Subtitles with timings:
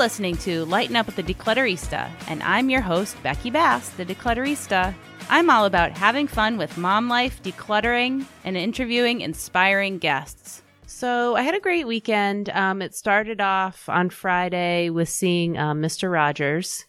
[0.00, 4.94] Listening to Lighten Up with the Declutterista, and I'm your host, Becky Bass, the Declutterista.
[5.28, 10.62] I'm all about having fun with mom life, decluttering, and interviewing inspiring guests.
[10.86, 12.48] So I had a great weekend.
[12.48, 16.10] Um, it started off on Friday with seeing um, Mr.
[16.10, 16.86] Rogers,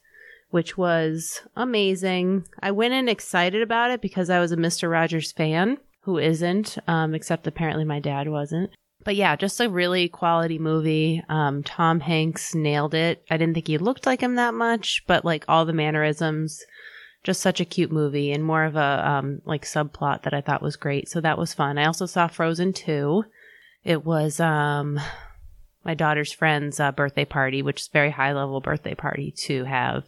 [0.51, 2.47] which was amazing.
[2.61, 4.89] I went in excited about it because I was a Mr.
[4.89, 5.79] Rogers fan.
[6.03, 6.77] Who isn't?
[6.87, 8.71] Um, except apparently my dad wasn't
[9.03, 11.23] but yeah, just a really quality movie.
[11.29, 13.23] Um, Tom Hanks nailed it.
[13.29, 16.63] I didn't think he looked like him that much, but like all the mannerisms,
[17.23, 20.61] just such a cute movie and more of a um, like subplot that I thought
[20.61, 21.09] was great.
[21.09, 21.77] So that was fun.
[21.77, 23.23] I also saw Frozen 2.
[23.83, 24.99] It was um,
[25.83, 30.05] my daughter's friend's uh, birthday party, which is very high level birthday party to have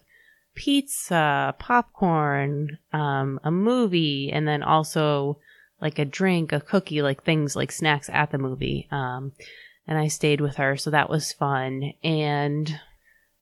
[0.55, 5.39] pizza, popcorn, um, a movie, and then also
[5.83, 8.87] like a drink, a cookie, like things like snacks at the movie.
[8.89, 9.33] Um,
[9.85, 11.91] and I stayed with her, so that was fun.
[12.01, 12.79] And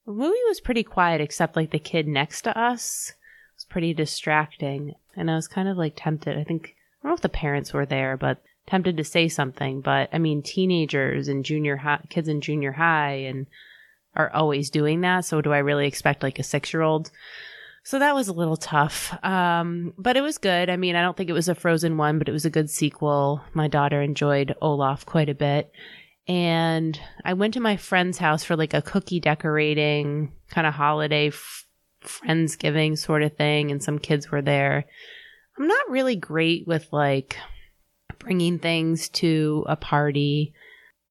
[0.08, 3.14] the movie was pretty quiet, except like the kid next to us
[3.56, 4.96] was pretty distracting.
[5.16, 6.38] And I was kind of like tempted.
[6.38, 9.82] I think, I don't know if the parents were there, but tempted to say something.
[9.82, 13.46] But I mean, teenagers and junior high, kids in junior high and
[14.16, 15.26] are always doing that.
[15.26, 17.12] So do I really expect like a six year old
[17.84, 19.18] so that was a little tough.
[19.24, 20.70] Um, but it was good.
[20.70, 22.70] I mean, I don't think it was a Frozen one, but it was a good
[22.70, 23.42] sequel.
[23.54, 25.72] My daughter enjoyed Olaf quite a bit.
[26.28, 31.30] And I went to my friend's house for like a cookie decorating kind of holiday
[31.30, 31.66] f-
[32.04, 33.72] friendsgiving sort of thing.
[33.72, 34.86] And some kids were there.
[35.58, 37.36] I'm not really great with like
[38.20, 40.54] bringing things to a party.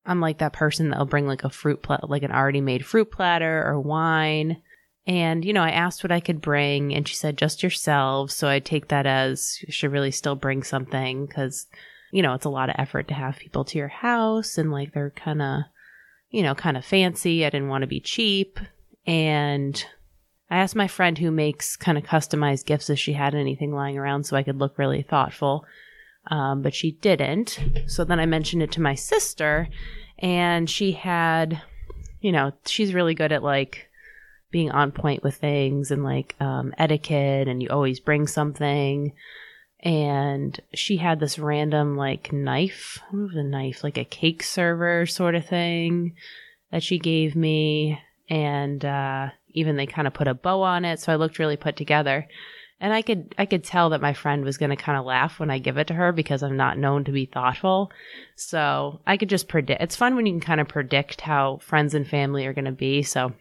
[0.07, 3.11] I'm like that person that'll bring like a fruit plat, like an already made fruit
[3.11, 4.63] platter or wine.
[5.11, 8.33] And, you know, I asked what I could bring, and she said, just yourselves.
[8.33, 11.67] So I take that as you should really still bring something because,
[12.13, 14.93] you know, it's a lot of effort to have people to your house and like
[14.93, 15.63] they're kind of,
[16.31, 17.45] you know, kind of fancy.
[17.45, 18.61] I didn't want to be cheap.
[19.05, 19.85] And
[20.49, 23.99] I asked my friend who makes kind of customized gifts if she had anything lying
[23.99, 25.65] around so I could look really thoughtful.
[26.29, 27.59] Um, but she didn't.
[27.89, 29.69] So then I mentioned it to my sister,
[30.21, 31.61] and she had,
[32.21, 33.89] you know, she's really good at like,
[34.51, 39.13] being on point with things and like um, etiquette, and you always bring something.
[39.83, 45.35] And she had this random like knife, what a knife, like a cake server sort
[45.35, 46.15] of thing
[46.71, 48.01] that she gave me.
[48.29, 51.57] And uh, even they kind of put a bow on it, so I looked really
[51.57, 52.29] put together.
[52.83, 55.39] And I could I could tell that my friend was going to kind of laugh
[55.39, 57.93] when I give it to her because I'm not known to be thoughtful.
[58.37, 59.83] So I could just predict.
[59.83, 62.73] It's fun when you can kind of predict how friends and family are going to
[62.73, 63.03] be.
[63.03, 63.35] So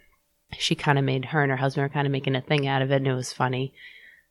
[0.57, 2.81] she kind of made her and her husband were kind of making a thing out
[2.81, 3.73] of it, and it was funny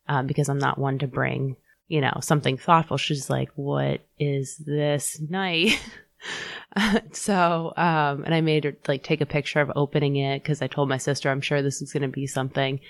[0.08, 1.56] um, because I'm not one to bring
[1.88, 2.96] you know something thoughtful.
[2.96, 5.80] She's like, "What is this night?"
[7.12, 10.66] so, um, and I made her like take a picture of opening it because I
[10.66, 12.80] told my sister I'm sure this is going to be something.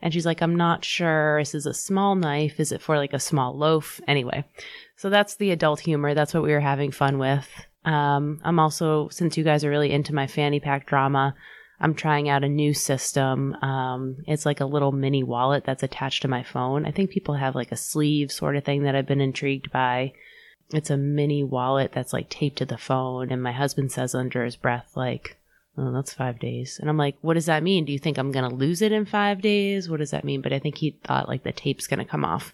[0.00, 1.40] And she's like, I'm not sure.
[1.40, 2.60] This is a small knife.
[2.60, 4.00] Is it for like a small loaf?
[4.06, 4.44] Anyway,
[4.96, 6.14] so that's the adult humor.
[6.14, 7.48] That's what we were having fun with.
[7.84, 11.34] Um, I'm also, since you guys are really into my fanny pack drama,
[11.80, 13.54] I'm trying out a new system.
[13.62, 16.84] Um, it's like a little mini wallet that's attached to my phone.
[16.84, 20.12] I think people have like a sleeve sort of thing that I've been intrigued by.
[20.70, 23.30] It's a mini wallet that's like taped to the phone.
[23.30, 25.36] And my husband says under his breath, like,
[25.76, 26.78] oh, that's five days.
[26.80, 27.84] And I'm like, what does that mean?
[27.84, 29.88] Do you think I'm going to lose it in five days?
[29.88, 30.42] What does that mean?
[30.42, 32.52] But I think he thought like the tape's going to come off.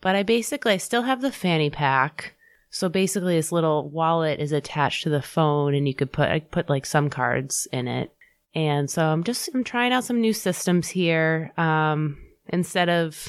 [0.00, 2.34] But I basically, I still have the fanny pack.
[2.70, 6.40] So basically, this little wallet is attached to the phone, and you could put I
[6.40, 8.12] put like some cards in it,
[8.66, 11.52] and so I'm just I'm trying out some new systems here.
[11.56, 13.28] Um, instead of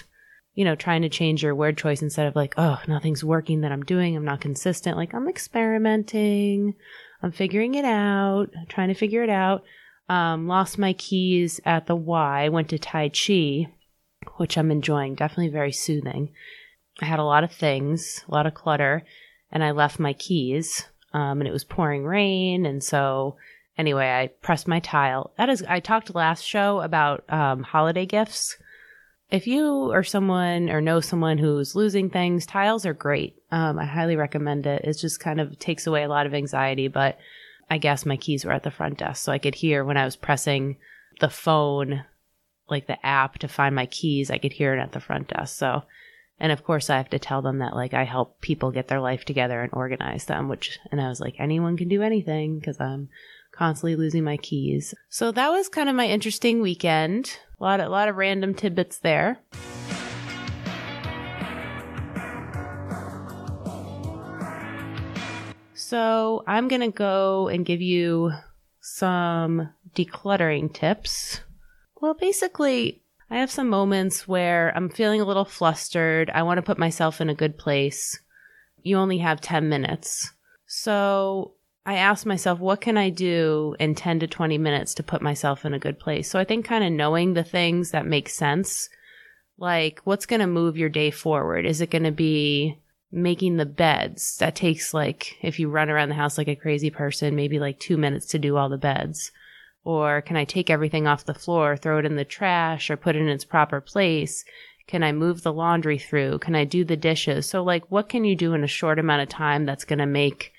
[0.55, 3.71] you know trying to change your word choice instead of like oh nothing's working that
[3.71, 4.15] I'm doing.
[4.15, 4.97] I'm not consistent.
[4.97, 6.75] Like I'm experimenting.
[7.21, 9.63] I'm figuring it out trying to figure it out.
[10.07, 13.67] Um, lost my keys at the Y went to Tai Chi
[14.37, 15.15] which I'm enjoying.
[15.15, 16.31] Definitely very soothing.
[17.01, 19.03] I had a lot of things a lot of clutter
[19.51, 22.65] and I left my keys um, and it was pouring rain.
[22.65, 23.37] And so
[23.79, 25.31] anyway, I pressed my tile.
[25.37, 28.57] That is, I talked last show about um, holiday gifts.
[29.31, 33.41] If you or someone or know someone who's losing things, tiles are great.
[33.51, 34.83] Um, I highly recommend it.
[34.83, 37.17] It just kind of takes away a lot of anxiety, but
[37.69, 39.23] I guess my keys were at the front desk.
[39.23, 40.77] So I could hear when I was pressing
[41.21, 42.03] the phone,
[42.69, 45.57] like the app to find my keys, I could hear it at the front desk.
[45.57, 45.83] So,
[46.39, 48.99] and of course I have to tell them that like I help people get their
[48.99, 52.79] life together and organize them, which, and I was like, anyone can do anything because
[52.81, 53.09] I'm
[53.59, 54.95] constantly losing my keys.
[55.09, 57.37] So that was kind of my interesting weekend.
[57.59, 59.37] A lot, a lot of random tidbits there.
[65.73, 68.31] So I'm going to go and give you
[68.79, 71.41] some decluttering tips.
[71.99, 76.29] Well, basically, I have some moments where I'm feeling a little flustered.
[76.29, 78.21] I want to put myself in a good place.
[78.83, 80.31] You only have 10 minutes.
[80.65, 81.55] So
[81.85, 85.65] I asked myself, what can I do in 10 to 20 minutes to put myself
[85.65, 86.29] in a good place?
[86.29, 88.89] So I think kind of knowing the things that make sense,
[89.57, 91.65] like what's going to move your day forward?
[91.65, 92.79] Is it going to be
[93.11, 94.37] making the beds?
[94.37, 97.79] That takes like, if you run around the house like a crazy person, maybe like
[97.79, 99.31] two minutes to do all the beds.
[99.83, 103.15] Or can I take everything off the floor, throw it in the trash, or put
[103.15, 104.43] it in its proper place?
[104.87, 106.39] Can I move the laundry through?
[106.39, 107.47] Can I do the dishes?
[107.47, 110.05] So, like, what can you do in a short amount of time that's going to
[110.05, 110.51] make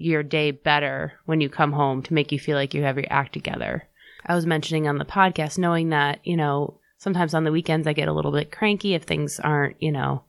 [0.00, 3.06] your day better when you come home to make you feel like you have your
[3.10, 3.88] act together?
[4.24, 7.92] I was mentioning on the podcast, knowing that, you know, sometimes on the weekends I
[7.92, 10.24] get a little bit cranky if things aren't, you know,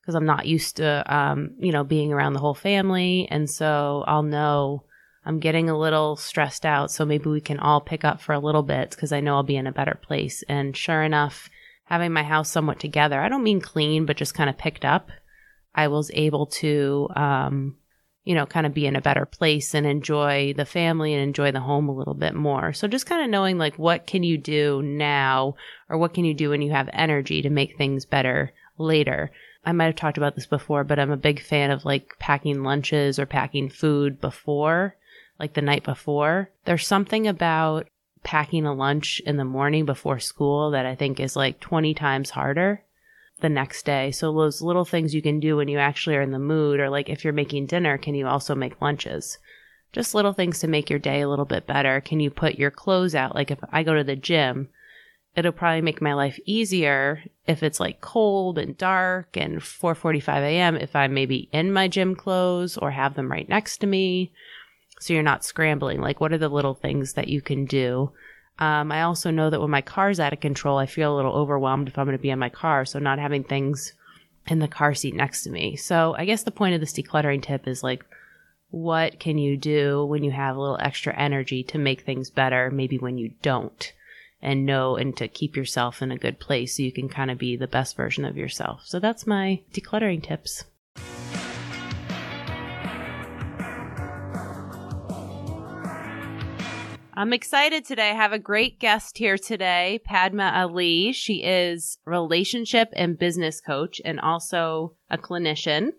[0.00, 3.26] because I'm not used to, um, you know, being around the whole family.
[3.30, 4.84] And so I'll know
[5.24, 6.90] I'm getting a little stressed out.
[6.90, 9.42] So maybe we can all pick up for a little bit because I know I'll
[9.42, 10.44] be in a better place.
[10.48, 11.48] And sure enough,
[11.84, 15.10] having my house somewhat together, I don't mean clean, but just kind of picked up,
[15.74, 17.76] I was able to, um,
[18.24, 21.52] you know, kind of be in a better place and enjoy the family and enjoy
[21.52, 22.72] the home a little bit more.
[22.72, 25.56] So just kind of knowing like what can you do now
[25.88, 29.30] or what can you do when you have energy to make things better later.
[29.66, 32.62] I might have talked about this before, but I'm a big fan of like packing
[32.62, 34.96] lunches or packing food before
[35.38, 36.50] like the night before.
[36.64, 37.88] There's something about
[38.22, 42.30] packing a lunch in the morning before school that I think is like 20 times
[42.30, 42.82] harder
[43.44, 44.10] the next day.
[44.10, 46.88] So those little things you can do when you actually are in the mood or
[46.88, 49.36] like if you're making dinner, can you also make lunches?
[49.92, 52.00] Just little things to make your day a little bit better.
[52.00, 53.34] Can you put your clothes out?
[53.34, 54.70] Like if I go to the gym,
[55.36, 60.76] it'll probably make my life easier if it's like cold and dark and 4:45 a.m.
[60.78, 64.32] if I'm maybe in my gym clothes or have them right next to me
[65.00, 66.00] so you're not scrambling.
[66.00, 68.10] Like, what are the little things that you can do?
[68.58, 71.34] Um, I also know that when my car's out of control, I feel a little
[71.34, 72.84] overwhelmed if I'm going to be in my car.
[72.84, 73.94] So not having things
[74.46, 75.76] in the car seat next to me.
[75.76, 78.04] So I guess the point of this decluttering tip is like,
[78.70, 82.70] what can you do when you have a little extra energy to make things better?
[82.70, 83.92] Maybe when you don't
[84.42, 87.38] and know and to keep yourself in a good place so you can kind of
[87.38, 88.82] be the best version of yourself.
[88.84, 90.64] So that's my decluttering tips.
[97.16, 98.10] I'm excited today.
[98.10, 101.12] I have a great guest here today, Padma Ali.
[101.12, 105.90] She is relationship and business coach and also a clinician.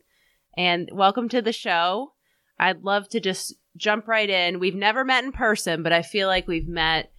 [0.57, 2.11] And welcome to the show.
[2.59, 4.59] I'd love to just jump right in.
[4.59, 7.13] We've never met in person, but I feel like we've met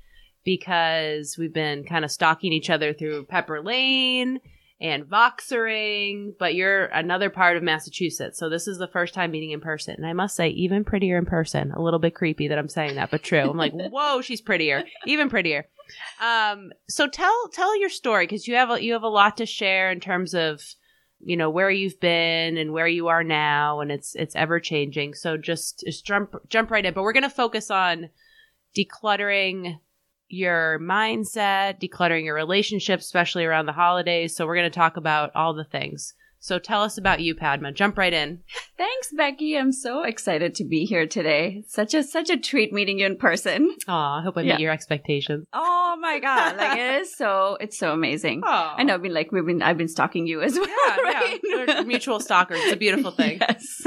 [0.44, 4.40] because we've been kind of stalking each other through Pepper Lane
[4.80, 8.38] and Voxering, but you're another part of Massachusetts.
[8.38, 9.94] So this is the first time meeting in person.
[9.96, 11.72] And I must say, even prettier in person.
[11.72, 13.40] A little bit creepy that I'm saying that, but true.
[13.40, 14.84] I'm like, whoa, she's prettier.
[15.06, 15.66] Even prettier.
[16.20, 19.46] Um, so tell tell your story because you have a, you have a lot to
[19.46, 20.60] share in terms of
[21.20, 25.14] you know where you've been and where you are now, and it's it's ever changing.
[25.14, 26.92] So just just jump jump right in.
[26.92, 28.10] But we're gonna focus on
[28.76, 29.78] decluttering
[30.28, 34.34] your mindset, decluttering your relationship, especially around the holidays.
[34.34, 36.14] So we're going to talk about all the things.
[36.46, 37.72] So tell us about you, Padma.
[37.72, 38.38] Jump right in.
[38.78, 39.58] Thanks, Becky.
[39.58, 41.64] I'm so excited to be here today.
[41.66, 43.74] Such a such a treat meeting you in person.
[43.88, 44.52] Aw, I hope I yeah.
[44.52, 45.48] meet your expectations.
[45.52, 48.42] Oh my god, like it is so it's so amazing.
[48.42, 48.74] Aww.
[48.76, 48.94] I know.
[48.94, 50.68] I've been like we've been I've been stalking you as well.
[50.68, 51.40] Yeah, right?
[51.42, 51.64] yeah.
[51.66, 52.60] We're mutual stalkers.
[52.60, 53.40] It's a beautiful thing.
[53.48, 53.82] Yes.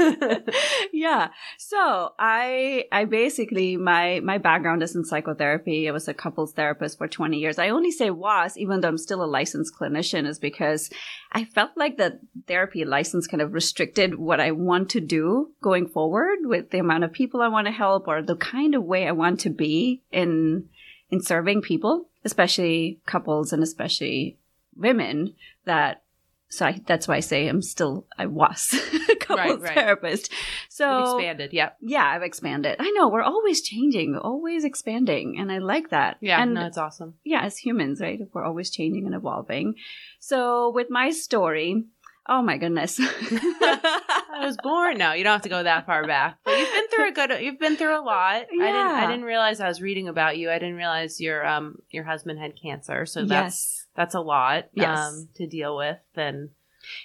[0.92, 1.28] yeah.
[1.56, 5.88] So I I basically my my background is in psychotherapy.
[5.88, 7.58] I was a couples therapist for 20 years.
[7.58, 10.90] I only say was, even though I'm still a licensed clinician, is because
[11.32, 12.18] I felt like the
[12.48, 17.04] therapy license kind of restricted what I want to do going forward with the amount
[17.04, 20.02] of people I want to help or the kind of way I want to be
[20.10, 20.68] in
[21.08, 24.38] in serving people, especially couples and especially
[24.76, 25.34] women
[25.64, 26.02] that
[26.50, 28.74] so I, that's why I say I'm still I was
[29.08, 29.74] a couples right, right.
[29.74, 30.32] therapist.
[30.68, 32.76] So You've expanded, yeah, yeah, I've expanded.
[32.80, 36.16] I know we're always changing, always expanding, and I like that.
[36.20, 37.14] Yeah, and no, it's awesome.
[37.24, 39.76] Yeah, as humans, right, we're always changing and evolving.
[40.18, 41.84] So with my story,
[42.28, 42.98] Oh my goodness.
[43.00, 44.98] I was born.
[44.98, 46.38] No, you don't have to go that far back.
[46.44, 48.46] But you've been through a good you've been through a lot.
[48.52, 48.64] Yeah.
[48.64, 50.50] I didn't I didn't realize I was reading about you.
[50.50, 53.06] I didn't realize your um your husband had cancer.
[53.06, 53.86] So that's yes.
[53.96, 54.98] that's a lot yes.
[54.98, 56.50] um to deal with and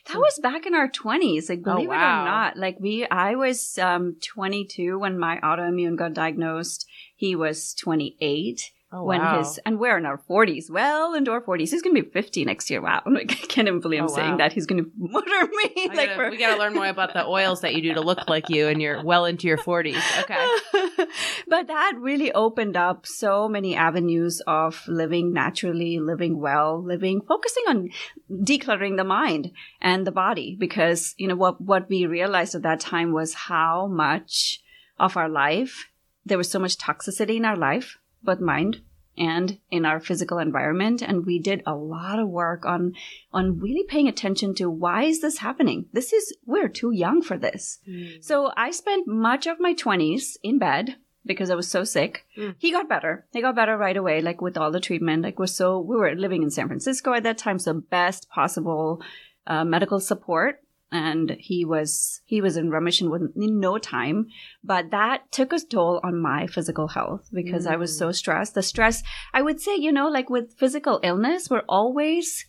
[0.07, 2.19] that was back in our 20s like believe oh, wow.
[2.19, 7.36] it or not like we i was um 22 when my autoimmune got diagnosed he
[7.36, 9.39] was 28 Oh, when wow.
[9.39, 12.69] his and we're in our 40s well into our 40s he's gonna be 50 next
[12.69, 14.37] year wow like i can't even believe i'm Oh, saying wow.
[14.37, 17.59] that he's gonna murder me like gotta- we got to learn more about the oils
[17.61, 20.01] that you do to look like you and you're well into your 40s.
[20.21, 21.05] Okay.
[21.47, 27.63] but that really opened up so many avenues of living naturally, living well, living, focusing
[27.67, 27.89] on
[28.31, 30.55] decluttering the mind and the body.
[30.57, 34.61] Because, you know, what, what we realized at that time was how much
[34.99, 35.91] of our life,
[36.25, 38.81] there was so much toxicity in our life, both mind
[39.17, 42.93] and in our physical environment and we did a lot of work on
[43.31, 47.38] on really paying attention to why is this happening this is we're too young for
[47.38, 47.79] this
[48.22, 50.95] so I spent much of my 20s in bed
[51.25, 52.25] because I was so sick.
[52.38, 52.55] Mm.
[52.57, 53.25] He got better.
[53.34, 55.24] He got better right away, like with all the treatment.
[55.24, 59.01] Like we're so, we were living in San Francisco at that time, so best possible
[59.48, 60.62] uh, medical support.
[60.95, 64.27] And he was, he was in remission in no time.
[64.63, 67.99] But that took a toll on my physical health because I was mm.
[67.99, 68.55] so stressed.
[68.55, 72.45] The stress, I would say, you know, like with physical illness, we're always,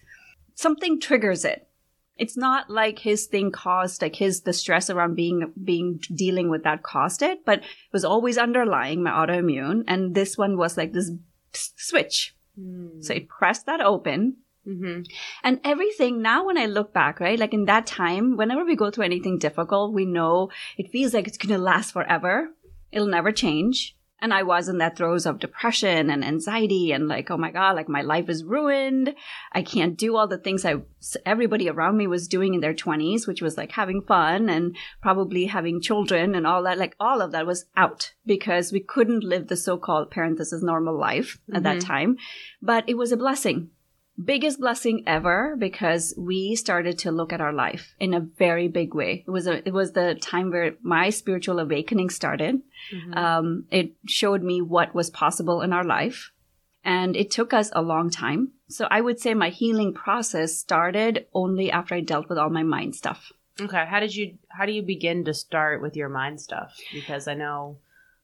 [0.54, 1.68] something triggers it.
[2.18, 6.62] It's not like his thing caused like his the stress around being being dealing with
[6.64, 9.84] that caused it but it was always underlying my autoimmune.
[9.86, 11.10] And this one was like this
[11.52, 12.34] switch.
[12.58, 13.02] Hmm.
[13.02, 15.02] So it pressed that open Mm-hmm.
[15.44, 18.90] and everything now when i look back right like in that time whenever we go
[18.90, 22.48] through anything difficult we know it feels like it's going to last forever.
[22.90, 23.94] It'll never change.
[24.18, 27.76] And i was in that throes of depression and anxiety and like oh my god
[27.76, 29.14] like my life is ruined.
[29.52, 30.76] I can't do all the things i
[31.24, 35.46] everybody around me was doing in their 20s which was like having fun and probably
[35.46, 39.46] having children and all that like all of that was out because we couldn't live
[39.46, 42.16] the so-called parenthesis normal life at that time.
[42.62, 43.70] But it was a blessing
[44.22, 48.94] biggest blessing ever because we started to look at our life in a very big
[48.94, 49.24] way.
[49.26, 52.62] It was a, it was the time where my spiritual awakening started.
[53.12, 56.32] Um, it showed me what was possible in our life
[56.84, 58.52] and it took us a long time.
[58.68, 62.62] So I would say my healing process started only after I dealt with all my
[62.62, 63.32] mind stuff.
[63.60, 63.84] Okay.
[63.86, 66.76] How did you, how do you begin to start with your mind stuff?
[66.92, 67.78] Because I know,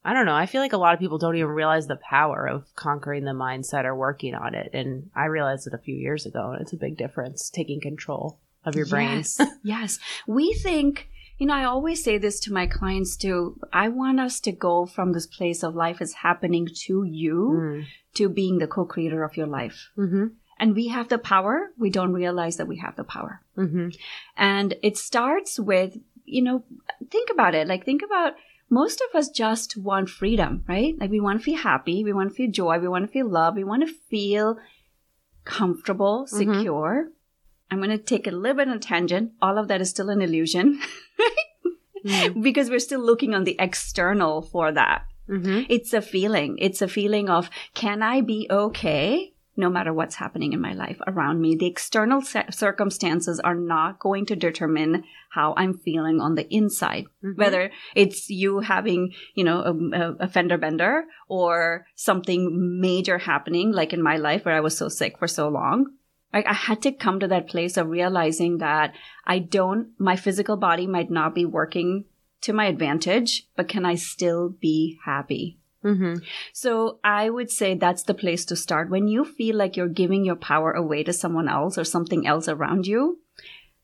[0.04, 2.46] I don't know, I feel like a lot of people don't even realize the power
[2.48, 4.70] of conquering the mindset or working on it.
[4.72, 8.40] And I realized it a few years ago and it's a big difference taking control
[8.64, 9.18] of your brain.
[9.18, 9.40] Yes.
[9.62, 9.98] yes.
[10.26, 13.58] We think, you know, I always say this to my clients too.
[13.72, 17.86] I want us to go from this place of life is happening to you Mm.
[18.14, 19.90] to being the co creator of your life.
[19.96, 20.26] Mm-hmm.
[20.58, 21.72] And we have the power.
[21.78, 23.40] We don't realize that we have the power.
[23.56, 23.88] Mm-hmm.
[24.36, 26.64] And it starts with, you know,
[27.10, 27.66] think about it.
[27.66, 28.34] Like, think about
[28.80, 30.98] most of us just want freedom, right?
[30.98, 32.02] Like, we want to feel happy.
[32.04, 32.78] We want to feel joy.
[32.78, 33.54] We want to feel love.
[33.54, 34.58] We want to feel
[35.44, 36.38] comfortable, Mhm.
[36.38, 37.10] secure.
[37.70, 39.32] I'm going to take a little bit of a tangent.
[39.40, 40.80] All of that is still an illusion
[42.04, 42.42] Mm-hmm.
[42.42, 45.04] because we're still looking on the external for that.
[45.28, 45.66] Mm-hmm.
[45.68, 46.58] It's a feeling.
[46.58, 50.98] It's a feeling of, can I be okay no matter what's happening in my life
[51.06, 51.54] around me?
[51.56, 57.06] The external cir- circumstances are not going to determine how I'm feeling on the inside.
[57.22, 57.36] Mhm.
[57.36, 63.72] Whether it's you having, you know, a, a, a fender bender or something major happening,
[63.72, 65.86] like in my life where I was so sick for so long.
[66.32, 68.94] Like I had to come to that place of realizing that
[69.26, 72.06] I don't, my physical body might not be working
[72.40, 75.58] to my advantage, but can I still be happy?
[75.84, 76.24] Mm-hmm.
[76.52, 78.90] So I would say that's the place to start.
[78.90, 82.48] When you feel like you're giving your power away to someone else or something else
[82.48, 83.18] around you,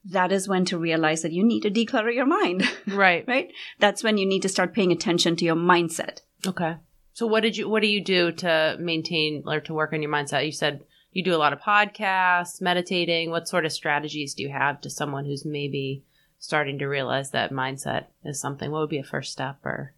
[0.04, 3.24] that is when to realize that you need to declutter your mind, Right.
[3.26, 3.52] right?
[3.78, 6.20] That's when you need to start paying attention to your mindset.
[6.46, 6.76] Okay.
[7.12, 10.10] So what did you what do you do to maintain or to work on your
[10.10, 10.46] mindset?
[10.46, 13.30] You said you do a lot of podcasts, meditating.
[13.30, 16.04] What sort of strategies do you have to someone who's maybe
[16.38, 18.70] starting to realize that mindset is something?
[18.70, 19.94] What would be a first step or?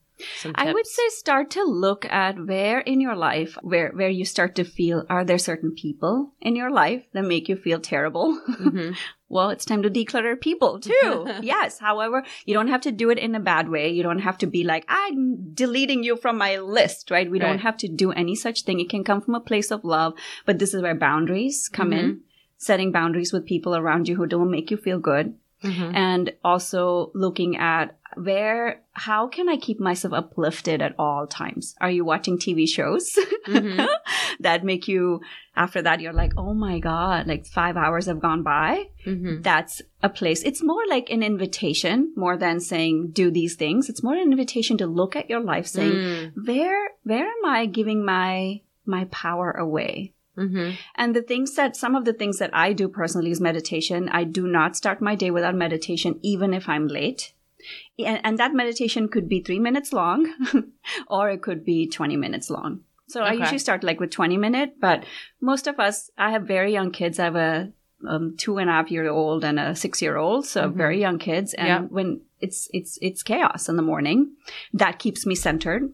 [0.54, 4.54] I would say start to look at where in your life where where you start
[4.56, 8.40] to feel are there certain people in your life that make you feel terrible?
[8.48, 8.96] Mhm.
[9.28, 11.26] well, it's time to declutter people too.
[11.42, 11.78] yes.
[11.78, 13.90] However, you don't have to do it in a bad way.
[13.90, 17.30] You don't have to be like, I'm deleting you from my list, right?
[17.30, 17.46] We Right.
[17.48, 18.80] don't have to do any such thing.
[18.80, 20.14] It can come from a place of love,
[20.46, 22.20] but this is where boundaries come in.
[22.58, 25.34] Setting boundaries with people around you who don't make you feel good.
[25.62, 25.94] Mhm.
[25.94, 31.74] And also looking at where, how can I keep myself uplifted at all times?
[31.80, 33.86] Are you watching TV shows Mhm.
[34.40, 35.20] that make you,
[35.54, 38.86] after that, you're like, oh my God, like five hours have gone by?
[39.06, 39.42] Mhm.
[39.42, 40.42] that's a place.
[40.42, 43.88] It's more like an invitation more than saying do these things.
[43.88, 46.46] It's more an invitation to look at your life saying, Mm.
[46.46, 50.14] where where am I giving my my power away?
[50.36, 50.76] Mhm.
[50.94, 54.08] And the things that some of the things that I do personally is meditation.
[54.08, 57.32] I do not start my day without meditation even if I'm late.
[57.98, 60.32] And, and that meditation could be 3 minutes long
[61.08, 62.80] or it could be 20 minutes long.
[63.08, 65.04] So I usually start like with 20 minute, but
[65.40, 67.18] most of us, I have very young kids.
[67.18, 67.72] I have a
[68.08, 70.46] um, two and a half year old and a six year old.
[70.46, 70.74] So Mhm.
[70.74, 71.52] very young kids.
[71.54, 71.80] And Yeah.
[71.82, 74.36] when it's, it's, it's chaos in the morning,
[74.72, 75.92] that keeps me centered.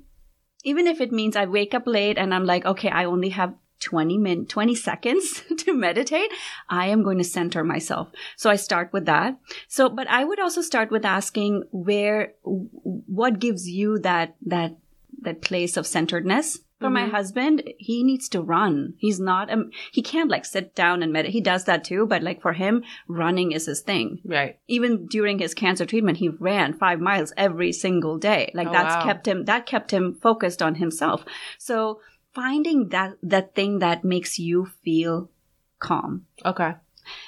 [0.63, 3.55] Even if it means I wake up late and I'm like, okay, I only have
[3.87, 6.31] 20 min 20 seconds to meditate,
[6.69, 8.09] I am going to center myself.
[8.37, 9.39] So I start with that.
[9.69, 14.77] So, but I would also start with asking where, what gives you that, that,
[15.23, 16.59] that place of centeredness?
[16.79, 17.11] For my Mhm.
[17.13, 18.93] husband, he needs to run.
[18.99, 21.33] He's not, um, he can't like sit down and meditate.
[21.33, 24.19] He does that too, but like for him, running is his thing.
[24.27, 24.59] Right.
[24.69, 28.51] Even during his cancer treatment, he ran five miles every single day.
[28.53, 29.05] Like Oh, that's wow.
[29.09, 31.25] kept him, that kept him focused on himself.
[31.57, 32.01] So
[32.37, 35.31] finding that, that thing that makes you feel
[35.79, 36.27] calm.
[36.45, 36.75] Okay.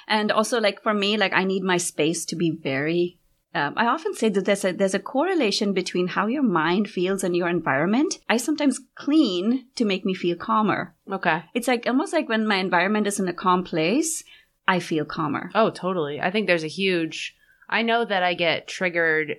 [0.07, 3.17] And also, like for me, like I need my space to be very.
[3.55, 7.23] Um, I often say that there's a there's a correlation between how your mind feels
[7.23, 8.19] and your environment.
[8.29, 10.93] I sometimes clean to make me feel calmer.
[11.11, 11.43] Okay.
[11.55, 14.23] It's like almost like when my environment is in a calm place,
[14.67, 15.49] I feel calmer.
[15.55, 16.21] Oh, totally.
[16.21, 17.35] I think there's a huge.
[17.67, 19.37] I know that I get triggered.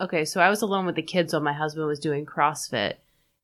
[0.00, 2.94] Okay, so I was alone with the kids while my husband was doing CrossFit.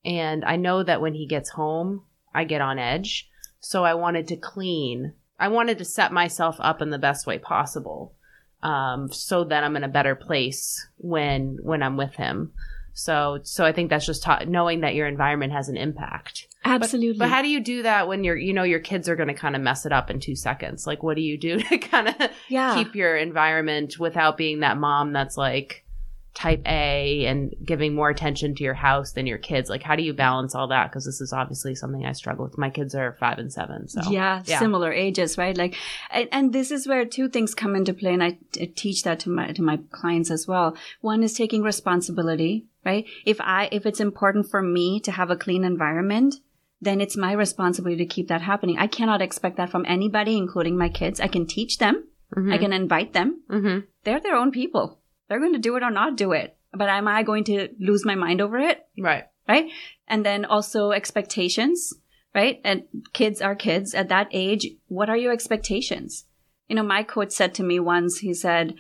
[0.05, 2.05] And I know that when he gets home,
[2.35, 3.29] I get on edge.
[3.61, 5.15] So I wanted to clean.
[5.39, 8.15] I wanted to set myself up in the best way possible.
[8.63, 12.53] Um, so that I'm in a better place when when I'm with him.
[12.93, 16.47] So so I think that's just ta- knowing that your environment has an impact.
[16.65, 17.19] Absolutely.
[17.19, 19.35] But how do you do that when you're, you know, your kids are going to
[19.35, 20.87] kind of mess it up in two seconds?
[20.87, 22.15] Like, what do you do to kind of
[22.49, 22.75] yeah.
[22.75, 25.85] keep your environment without being that mom that's like
[26.33, 29.69] type A and giving more attention to your house than your kids?
[29.69, 30.91] Like, how do you balance all that?
[30.91, 32.57] Because this is obviously something I struggle with.
[32.57, 33.89] My kids are five and seven.
[33.89, 34.59] So, yeah, yeah.
[34.61, 35.57] similar ages, right?
[35.57, 35.75] Like,
[36.11, 39.21] and, and this is where two things come into play, and I t- teach that
[39.21, 40.77] to my to my clients as well.
[41.01, 43.05] One is taking responsibility, right?
[43.27, 46.37] If I if it's important for me to have a clean environment,
[46.81, 48.79] then it's my responsibility to keep that happening.
[48.79, 51.21] I cannot expect that from anybody, including my kids.
[51.21, 52.05] I can teach them,
[52.37, 53.43] I can invite them.
[53.51, 55.00] hmm They're their own people.
[55.31, 56.57] They're going to do it or not do it.
[56.75, 58.85] But am I going to lose my mind over it?
[58.99, 59.25] Right.
[59.49, 59.71] right?
[60.07, 61.95] And then also expectations,
[62.35, 62.61] right?
[62.65, 64.67] And kids are kids at that age.
[64.89, 66.27] What are your expectations?
[66.69, 68.75] You know, my coach said to me once, he said,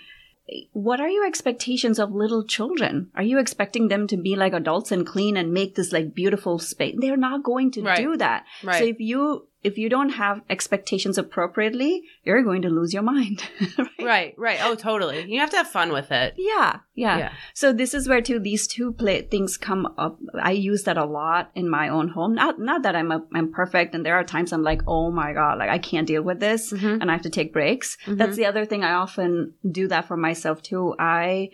[0.72, 3.10] what are your expectations of little children?
[3.14, 6.58] Are you expecting them to be like adults and clean and make this like beautiful
[6.58, 6.96] space?
[6.98, 7.96] They're not going to Right.
[7.98, 8.44] do that.
[8.64, 8.78] Right.
[8.78, 13.42] So if you if you don't have expectations appropriately, you're going to lose your mind.
[13.78, 13.88] right?
[14.00, 14.34] right.
[14.38, 14.58] Right.
[14.62, 15.30] Oh, totally.
[15.30, 16.34] You have to have fun with it.
[16.38, 17.18] Yeah, yeah.
[17.18, 17.32] Yeah.
[17.54, 20.18] So this is where too these two play things come up.
[20.42, 22.34] I use that a lot in my own home.
[22.34, 25.32] Not not that I'm a, I'm perfect, and there are times I'm like, oh my
[25.32, 26.98] god, like I can't deal with this, Mhm.
[27.00, 27.96] and I have to take breaks.
[28.06, 28.16] Mhm.
[28.16, 28.82] That's the other thing.
[28.84, 30.94] I often do that for myself too.
[30.98, 31.50] I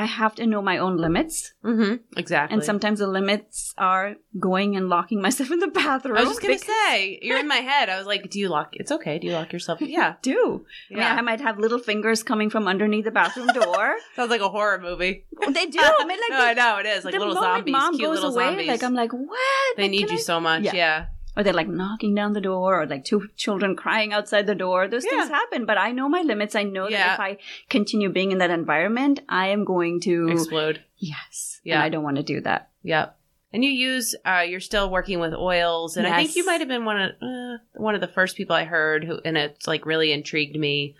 [0.00, 2.54] I have to know my own limits, hmm Exactly.
[2.54, 4.14] and sometimes the limits are
[4.48, 6.16] going and locking myself in the bathroom.
[6.16, 7.88] I was just gonna because- say, you're in my head.
[7.88, 8.68] I was like, "Do you lock?
[8.82, 9.18] It's okay.
[9.18, 11.14] Do you lock yourself?" Yeah, Do I mean yeah.
[11.16, 13.96] I might have little fingers coming from underneath the bathroom door?
[14.16, 15.14] Sounds like a horror movie.
[15.58, 15.80] they do.
[15.82, 18.18] I mean, like no, the- I know it is like little zombies, mom cute goes
[18.20, 18.68] little away, zombies.
[18.68, 19.76] like I'm like, what?
[19.76, 20.62] they Like, need you I- so much.
[20.62, 20.74] Yeah.
[20.82, 21.06] Yeah.
[21.38, 24.88] Or they're like knocking down the door, or like two children crying outside the door.
[24.88, 26.56] Those things happen, but I know my limits.
[26.56, 26.98] I know Yeah.
[26.98, 27.36] that if I
[27.70, 30.82] continue being in that environment, I am going to Explode.
[30.96, 31.74] yes, Yeah.
[31.76, 32.70] and I don't want to do that.
[32.82, 33.14] Yep.
[33.52, 36.68] And you use, uh, you're still working with oils, and I think you might have
[36.68, 39.86] been one of uh, one of the first people I heard who, and it's like
[39.86, 40.96] really intrigued me.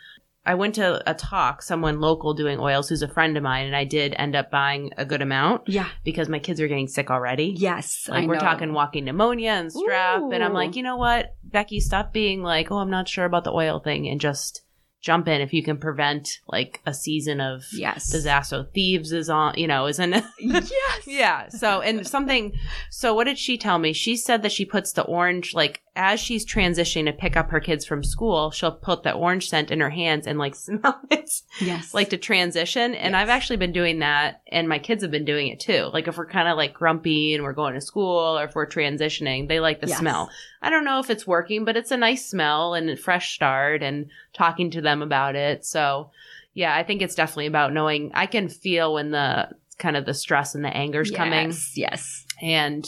[0.48, 3.76] I went to a talk, someone local doing oils, who's a friend of mine, and
[3.76, 5.88] I did end up buying a good amount Yeah.
[6.04, 7.54] because my kids are getting sick already.
[7.56, 8.08] Yes.
[8.08, 8.40] Like I we're know.
[8.40, 12.70] talking walking pneumonia and strep, and I'm like, you know what, Becky, stop being like,
[12.70, 14.62] oh, I'm not sure about the oil thing, and just
[15.00, 18.10] jump in if you can prevent like a season of Yes.
[18.10, 18.66] disaster.
[18.74, 20.24] Thieves is on, you know, isn't it?
[20.40, 20.70] yes.
[21.06, 21.48] yeah.
[21.48, 22.52] So and something.
[22.90, 23.92] So what did she tell me?
[23.92, 27.58] She said that she puts the orange like as she's transitioning to pick up her
[27.60, 31.30] kids from school, she'll put the orange scent in her hands and like smell it
[31.60, 31.92] Yes.
[31.94, 32.94] like to transition.
[32.94, 33.20] And Yes.
[33.22, 35.90] I've actually been doing that, and my kids have been doing it too.
[35.92, 38.66] Like if we're kind of like grumpy and we're going to school, or if we're
[38.66, 39.98] transitioning, they like the Yes.
[39.98, 40.30] smell.
[40.62, 43.82] I don't know if it's working, but it's a nice smell and a fresh start,
[43.82, 45.64] and talking to them about it.
[45.64, 46.10] So
[46.54, 48.10] yeah, I think it's definitely about knowing.
[48.14, 51.72] I can feel when the kind of the stress and the anger's coming, Yes.
[51.76, 52.26] Yes.
[52.42, 52.84] and.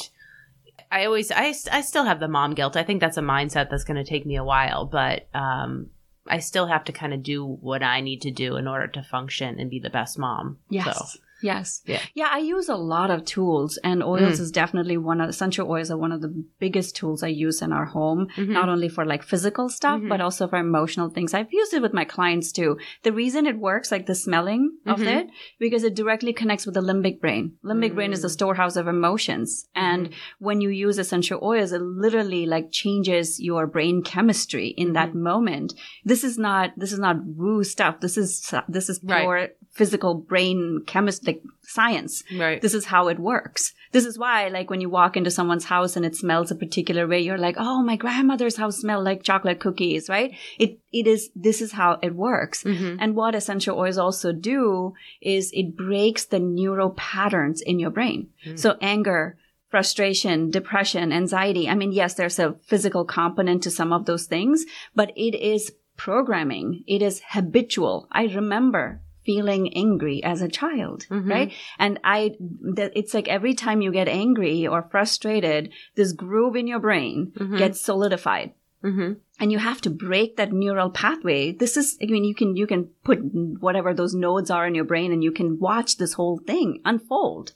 [0.92, 2.76] I always, I, I still have the mom guilt.
[2.76, 5.90] I think that's a mindset that's going to take me a while, but um,
[6.26, 9.02] I still have to kind of do what I need to do in order to
[9.04, 10.59] function and be the best mom.
[10.68, 11.12] Yes.
[11.12, 11.83] So, Yes.
[11.87, 12.00] Yeah.
[12.14, 14.40] Yeah, I use a lot of tools and oils Mm.
[14.40, 17.72] is definitely one of essential oils are one of the biggest tools I use in
[17.72, 18.48] our home, Mhm.
[18.48, 20.09] not only for like physical stuff, Mhm.
[20.09, 21.35] but also for emotional things.
[21.35, 22.79] I've used it with my clients too.
[23.03, 25.07] The reason it works, like the smelling of Mhm.
[25.20, 25.26] it,
[25.59, 27.53] because it directly connects with the limbic brain.
[27.64, 28.33] Limbic brain is the Mm.
[28.38, 29.68] storehouse of emotions.
[29.74, 35.11] And when you use essential oils, it literally like changes your brain chemistry in that
[35.11, 35.22] Mm-hmm.
[35.22, 35.74] moment.
[36.05, 38.00] This is not, this is not woo stuff.
[38.00, 39.22] This is, this is Right.
[39.22, 42.22] pure physical brain chemistry, like science.
[42.36, 42.60] Right.
[42.60, 43.72] This is how it works.
[43.92, 47.06] This is why, like, when you walk into someone's house and it smells a particular
[47.06, 50.32] way, you're like, oh, my grandmother's house smelled like chocolate cookies, right?
[50.58, 52.62] It, it is, this is how it works.
[52.64, 52.98] Mhm.
[53.00, 58.28] And what essential oils also do is it breaks the neural patterns in your brain.
[58.46, 58.58] Mm.
[58.58, 59.36] So anger,
[59.70, 61.68] frustration, depression, anxiety.
[61.68, 64.64] I mean, yes, there's a physical component to some of those things,
[64.94, 66.82] but it is programming.
[66.86, 68.08] It is habitual.
[68.10, 71.30] I remember feeling angry as a child, Mhm.
[71.30, 71.52] right?
[71.78, 72.37] And I,
[72.74, 77.33] that it's like every time you get angry or frustrated, this groove in your brain
[77.38, 77.59] Mhm.
[77.59, 78.52] gets solidified
[78.83, 79.16] Mhm.
[79.38, 82.66] and you have to break that neural pathway this is i mean you can you
[82.66, 83.18] can put
[83.61, 87.52] whatever those nodes are in your brain and you can watch this whole thing unfold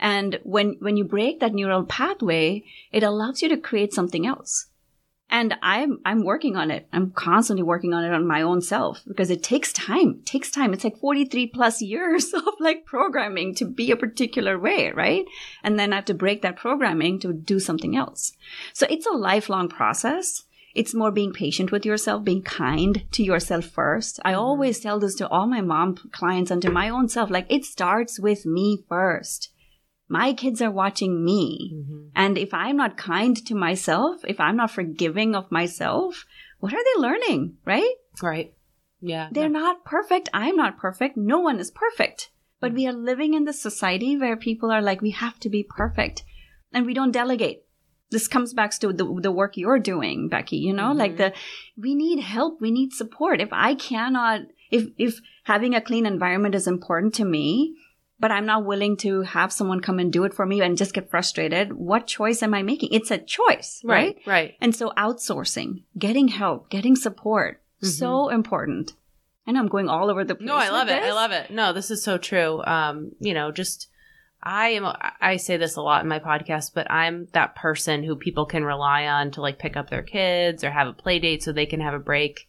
[0.00, 4.66] and when when you break that neural pathway it allows you to create something else
[5.30, 9.02] and i'm i'm working on it i'm constantly working on it on my own self
[9.06, 13.54] because it takes time it takes time it's like 43 plus years of like programming
[13.54, 15.24] to be a particular way right
[15.62, 18.32] and then i have to break that programming to do something else
[18.72, 20.44] so it's a lifelong process
[20.76, 24.20] it's more being patient with yourself, being kind to yourself first.
[24.26, 27.30] I always tell this to all my mom clients and to my own self.
[27.30, 29.48] Like, it starts with me first.
[30.08, 31.72] My kids are watching me.
[31.74, 32.10] Mhm.
[32.14, 36.24] And if I'm not kind to myself, if I'm not forgiving of myself,
[36.60, 37.56] what are they learning?
[37.64, 37.94] Right?
[38.22, 38.54] Right.
[39.00, 39.28] Yeah.
[39.32, 40.28] They're not perfect.
[40.32, 41.16] I'm not perfect.
[41.16, 42.30] No one is perfect.
[42.60, 45.62] But we are living in this society where people are like, we have to be
[45.62, 46.24] perfect.
[46.72, 47.64] And we don't delegate.
[48.10, 51.16] This comes back to the, the work you're doing, Becky, you know, like Mhm.
[51.18, 51.32] the,
[51.76, 52.60] we need help.
[52.60, 53.40] We need support.
[53.40, 57.74] If I cannot, if, if having a clean environment is important to me,
[58.18, 60.94] but I'm not willing to have someone come and do it for me and just
[60.94, 62.90] get frustrated, what choice am I making?
[62.92, 64.16] It's a choice, right?
[64.26, 64.26] Right.
[64.26, 64.54] Right.
[64.60, 68.92] And so outsourcing, getting help, getting support, so important.
[69.46, 70.48] And I'm going all over the place.
[70.48, 70.58] Mm-hmm.
[70.58, 71.02] No, I love it.
[71.02, 71.50] I love it.
[71.50, 72.64] No, this is so true.
[72.64, 73.88] Um, you know, just
[74.42, 74.86] I am
[75.20, 78.64] I say this a lot in my podcast, but I'm that person who people can
[78.64, 81.66] rely on to like pick up their kids or have a play date so they
[81.66, 82.48] can have a break.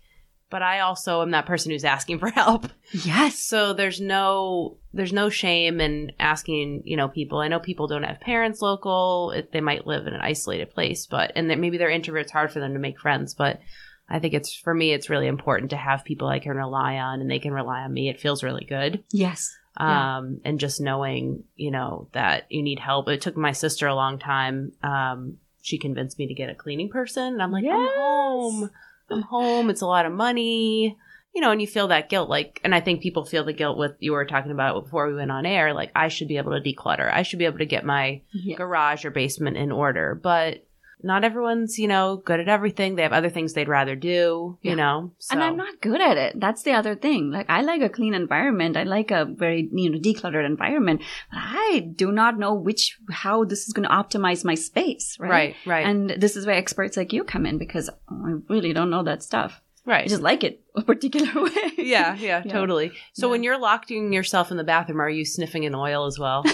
[0.49, 2.67] But I also am that person who's asking for help.
[2.91, 3.39] Yes.
[3.39, 7.39] So there's no there's no shame in asking, you know, people.
[7.39, 9.31] I know people don't have parents local.
[9.31, 12.51] It, they might live in an isolated place, but and that maybe they're introverts hard
[12.51, 13.59] for them to make friends, but
[14.09, 17.19] I think it's for me it's really important to have people I can rely on
[17.19, 18.09] and they can rely on me.
[18.09, 19.03] It feels really good.
[19.11, 19.53] Yes.
[19.79, 20.17] Yeah.
[20.17, 23.09] Um and just knowing, you know, that you need help.
[23.09, 24.71] It took my sister a long time.
[24.81, 27.33] Um she convinced me to get a cleaning person.
[27.33, 28.71] And I'm like, I'm home.
[29.09, 29.69] I'm home.
[29.69, 30.97] It's a lot of money
[31.35, 33.77] you know, and you feel that guilt, like, and I think people feel the guilt
[33.77, 36.59] with you were talking about before we went on air, like, I should be able
[36.59, 37.13] to declutter.
[37.13, 38.55] I should be able to get my Yeah.
[38.55, 40.15] garage or basement in order.
[40.15, 40.65] But
[41.03, 42.95] not everyone's, you know, good at everything.
[42.95, 45.13] They have other things they'd rather do, you know.
[45.19, 45.33] So.
[45.33, 46.39] And I'm not good at it.
[46.39, 47.31] That's the other thing.
[47.31, 48.77] Like I like a clean environment.
[48.77, 51.01] I like a very, you know, decluttered environment.
[51.31, 55.29] But I do not know which how this is going to optimize my space, right?
[55.29, 58.89] right, right, And this is where experts like you come in because I really don't
[58.89, 59.61] know that stuff.
[59.87, 61.51] I just like it a particular way.
[61.77, 62.51] yeah, yeah, Yeah.
[62.51, 62.91] totally.
[63.13, 63.31] So Yeah.
[63.31, 66.43] when you're locking yourself in the bathroom, are you sniffing an oil as well?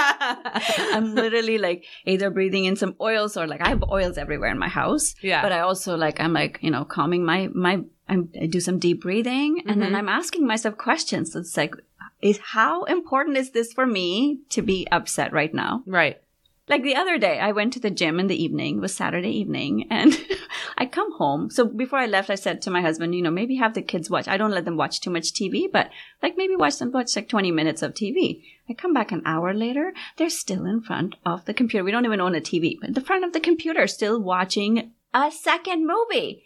[0.00, 4.58] I'm literally like either breathing in some oils or like I have oils everywhere in
[4.58, 5.14] my house.
[5.22, 5.42] yeah.
[5.42, 8.78] But I also like I'm like you know calming my my I'm, I do some
[8.78, 9.96] deep breathing and then Mhm.
[9.98, 11.36] I'm asking myself questions.
[11.36, 11.74] It's like,
[12.22, 15.82] is how important is this for me to be upset right now?
[15.86, 16.16] right.
[16.68, 18.76] Like the other day, I went to the gym in the evening.
[18.76, 20.18] It was Saturday evening, and
[20.78, 21.50] I come home.
[21.50, 24.10] So before I left, I said to my husband, you know, maybe have the kids
[24.10, 24.28] watch.
[24.28, 25.90] I don't let them watch too much TV, but
[26.22, 28.42] like maybe watch them watch like 20 minutes of TV.
[28.68, 31.84] I come back an hour later, they're still in front of the computer.
[31.84, 34.92] We don't even own a TV, but in the front of the computer, still watching
[35.14, 36.44] a second movie.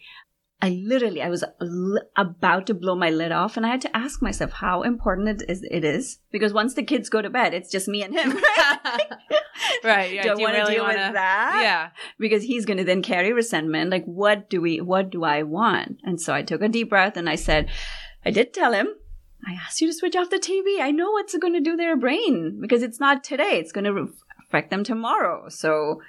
[0.61, 3.97] I literally, I was l- about to blow my lid off, and I had to
[3.97, 5.61] ask myself how important it is.
[5.69, 8.31] It is because once the kids go to bed, it's just me and him.
[9.83, 10.13] right.
[10.13, 10.23] Yeah.
[10.23, 11.59] do I want to really deal want with that?
[11.61, 11.89] Yeah.
[12.17, 13.91] because he's going to then carry resentment.
[13.91, 15.99] Like, what do we, what do I want?
[16.03, 17.69] And so I took a deep breath and I said,
[18.25, 18.87] I did tell him,
[19.45, 20.79] I asked you to switch off the TV.
[20.81, 23.59] I know what's going to do their brain because it's not today.
[23.59, 24.13] It's going to
[24.47, 25.49] affect them tomorrow.
[25.49, 26.01] So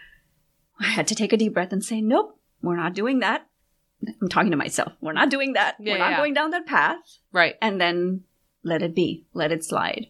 [0.79, 3.49] I had to take a deep breath and say, nope, we're not doing that.
[4.21, 4.93] I'm talking to myself.
[5.01, 5.77] We're not doing that.
[5.81, 6.17] Yeah, we're not yeah.
[6.19, 6.99] going down that path.
[7.33, 7.55] Right.
[7.63, 8.23] And then
[8.63, 9.27] let it be.
[9.33, 10.07] Let it slide.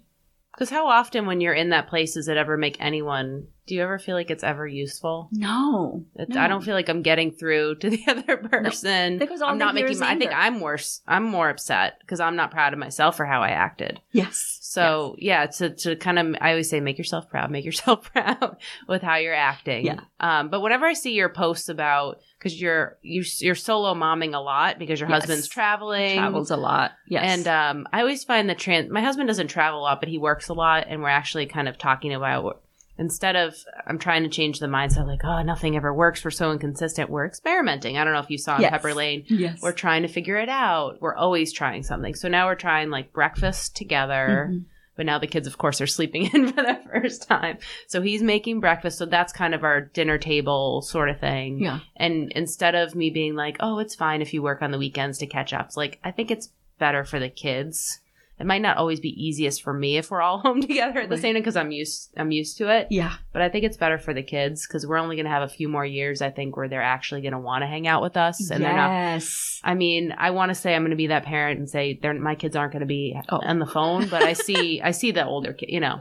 [0.53, 3.49] Because how often when you're in that place does it ever make anyone?
[3.67, 5.29] Do you ever feel like it's ever useful?
[5.33, 6.41] No, no.
[6.41, 9.19] I don't feel like I'm getting through to the other person.
[9.19, 9.99] Because all I'm not making.
[9.99, 10.33] My, I think.
[10.35, 11.01] I'm worse.
[11.07, 14.01] I'm more upset because I'm not proud of myself for how I acted.
[14.13, 14.59] Yes.
[14.61, 18.57] So yeah, to to kind of I always say make yourself proud, make yourself proud
[18.89, 19.87] with how you're acting.
[19.87, 20.01] Yeah.
[20.21, 24.41] Um, but whenever I see your posts about because you're you're you're solo momming a
[24.41, 25.23] lot because your Yes.
[25.23, 26.17] husband's traveling.
[26.19, 26.93] travels a lot.
[27.09, 27.23] Yes.
[27.25, 28.91] And um, I always find that trans.
[28.91, 31.69] My husband doesn't travel a lot, but he works a lot, and we're actually kind
[31.69, 32.61] of talking about
[32.99, 36.53] instead of I'm trying to change the mindset, like oh nothing ever works, we're so
[36.53, 37.11] inconsistent.
[37.11, 37.97] We're experimenting.
[37.99, 38.71] I don't know if you saw in Yes.
[38.71, 39.25] Pepper Lane.
[39.29, 39.61] yes.
[39.63, 41.01] We're trying to figure it out.
[41.01, 42.15] We're always trying something.
[42.15, 44.51] So now we're trying like breakfast together.
[44.53, 44.65] Mhm.
[44.97, 47.59] But now the kids, of course, are sleeping in for the first time.
[47.89, 48.97] So he's making breakfast.
[48.97, 51.59] So that's kind of our dinner table sort of thing.
[51.61, 51.81] Yeah.
[51.97, 55.19] And instead of me being like, oh, it's fine if you work on the weekends
[55.19, 57.99] to catch up, it's like, I think it's better for the kids.
[58.41, 61.15] It might not always be easiest for me if we're all home together at the
[61.15, 61.23] Right.
[61.23, 62.89] same time because I'm used I'm used to it.
[62.91, 63.15] Yeah.
[63.33, 65.49] But I think it's better for the kids because we're only going to have a
[65.49, 66.21] few more years.
[66.21, 68.75] I think where they're actually going to want to hang out with us, and they're
[68.75, 69.61] not yes.
[69.63, 72.15] I mean, I want to say I'm going to be that parent and say they're
[72.15, 73.39] my kids aren't going to be Oh.
[73.43, 76.01] on the phone, but I see I see the older kid, you know.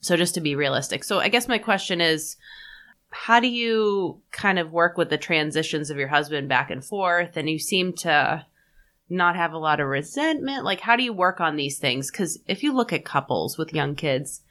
[0.00, 1.04] So just to be realistic.
[1.04, 2.36] So I guess my question is
[3.12, 7.36] how do you kind of work with the transitions of your husband back and forth
[7.36, 8.46] and you seem to
[9.10, 10.64] not have a lot of resentment?
[10.64, 13.74] Like how do you work on these things cuz if you look at couples with
[13.74, 14.42] young kids,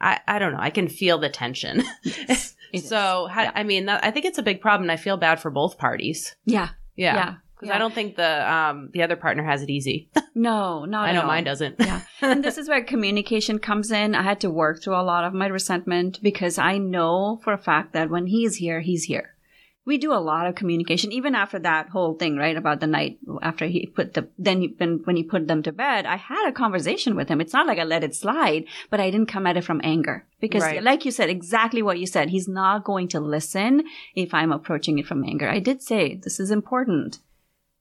[0.00, 1.82] I I don't know, I can feel the tension.
[2.28, 2.88] Is.
[2.88, 3.52] so, how, Yeah.
[3.54, 6.34] I mean, that, I think it's a big problem I feel bad for both parties.
[6.44, 6.70] Yeah.
[6.96, 7.14] Yeah.
[7.14, 7.34] Yeah.
[7.54, 7.76] Because Yeah.
[7.76, 10.08] I don't think the um the other partner has it easy.
[10.36, 11.28] No, not I know all.
[11.28, 11.76] mine doesn't.
[11.78, 12.00] Yeah.
[12.20, 14.16] and this is where communication comes in.
[14.16, 17.58] I had to work through a lot of my resentment because I know for a
[17.58, 19.33] fact that when he's here, he's here.
[19.86, 22.56] We do a lot of communication, even after that whole thing, right?
[22.56, 25.72] About the night after he put the, then he, when, when he put them to
[25.72, 27.40] bed, I had a conversation with him.
[27.40, 30.24] It's not like I let it slide, but I didn't come at it from anger
[30.40, 30.82] because Right.
[30.82, 34.98] like you said, exactly what you said, he's not going to listen if I'm approaching
[34.98, 35.48] it from anger.
[35.50, 37.18] I did say, this is important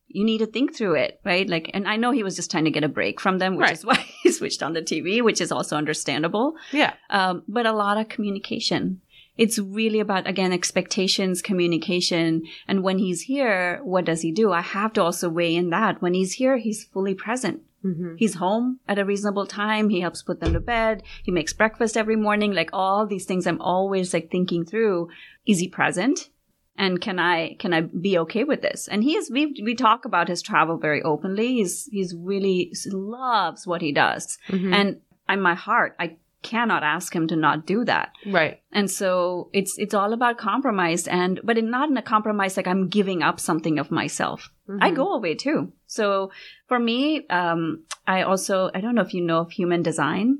[0.09, 1.49] you need to think through it, right?
[1.49, 3.63] Like, and I know he was just trying to get a break from them, which
[3.63, 3.73] Right.
[3.73, 6.55] is why he switched on the TV, which is also understandable.
[6.71, 6.93] yeah.
[7.09, 9.01] Um, but a lot of communication.
[9.37, 12.43] It's really about, again, expectations, communication.
[12.67, 14.51] And when he's here, what does he do?
[14.51, 16.01] I have to also weigh in that.
[16.01, 17.61] When he's here, he's fully present.
[17.83, 18.15] Mm-hmm.
[18.17, 19.89] He's home at a reasonable time.
[19.89, 21.03] He helps put them to bed.
[21.23, 22.53] He makes breakfast every morning.
[22.53, 25.09] Like all these things I'm always like thinking through.
[25.45, 26.29] Is he present?
[26.77, 28.87] And can I, can I be okay with this?
[28.87, 31.55] And he is, we, we talk about his travel very openly.
[31.55, 34.37] He's, he's really loves what he does.
[34.49, 34.73] Mm-hmm.
[34.73, 38.11] And in my heart, I cannot ask him to not do that.
[38.27, 38.59] right.
[38.71, 42.67] And so it's, it's all about compromise and, but in, not in a compromise like
[42.67, 44.49] I'm giving up something of myself.
[44.81, 44.95] I Mhm.
[44.95, 45.71] go away too.
[45.87, 46.31] So
[46.67, 50.39] for me, um, I also, I don't know if you know of human design.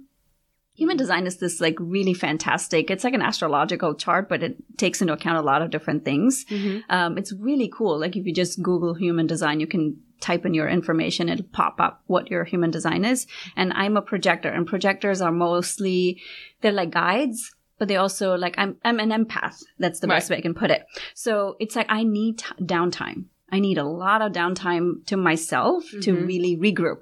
[0.75, 2.89] Human design is this like really fantastic.
[2.89, 6.45] It's like an astrological chart, but it takes into account a lot of different things.
[6.45, 6.79] Mm-hmm.
[6.89, 7.99] Um, it's really cool.
[7.99, 11.29] Like if you just Google human design, you can type in your information.
[11.29, 13.27] It'll pop up what your human design is.
[13.55, 16.21] And I'm a projector and projectors are mostly,
[16.61, 19.61] they're like guides, but they also like, I'm, I'm an empath.
[19.77, 20.85] That's the best way I can put it.
[21.13, 23.25] So it's like, I need t- downtime.
[23.51, 26.25] I need a lot of downtime to myself to Mhm.
[26.27, 27.01] really regroup.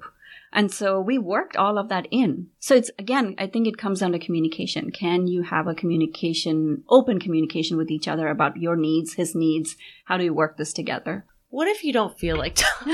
[0.54, 2.48] And so we worked all of that in.
[2.58, 4.90] So it's again, I think it comes down to communication.
[4.90, 9.76] Can you have a communication, open communication with each other about your needs, his needs?
[10.04, 11.24] How do you work this together?
[11.48, 12.58] What if you don't feel like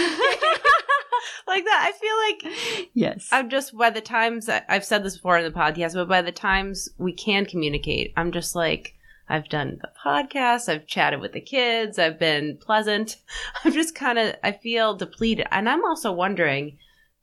[1.46, 1.92] like that?
[1.92, 3.28] I feel like Yes.
[3.32, 6.22] I'm just by the times I- I've said this before in the podcast, but by
[6.22, 8.94] the times we can communicate, I'm just like
[9.28, 13.16] I've done the podcast, I've chatted with the kids, I've been pleasant.
[13.64, 16.78] I'm just kind of I feel depleted, and I'm also wondering.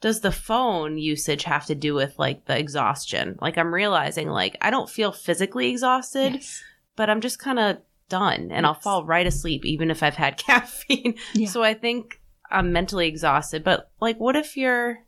[0.06, 3.40] Does the phone usage have to do with like the exhaustion?
[3.42, 6.62] Like I'm realizing like I don't feel physically exhausted, Yes.
[6.96, 10.38] but I'm just kind of done and I'll fall right asleep even if I've had
[10.48, 11.16] caffeine.
[11.34, 11.50] Yeah.
[11.50, 13.64] So I think I'm mentally exhausted.
[13.64, 15.00] But like, what if you're,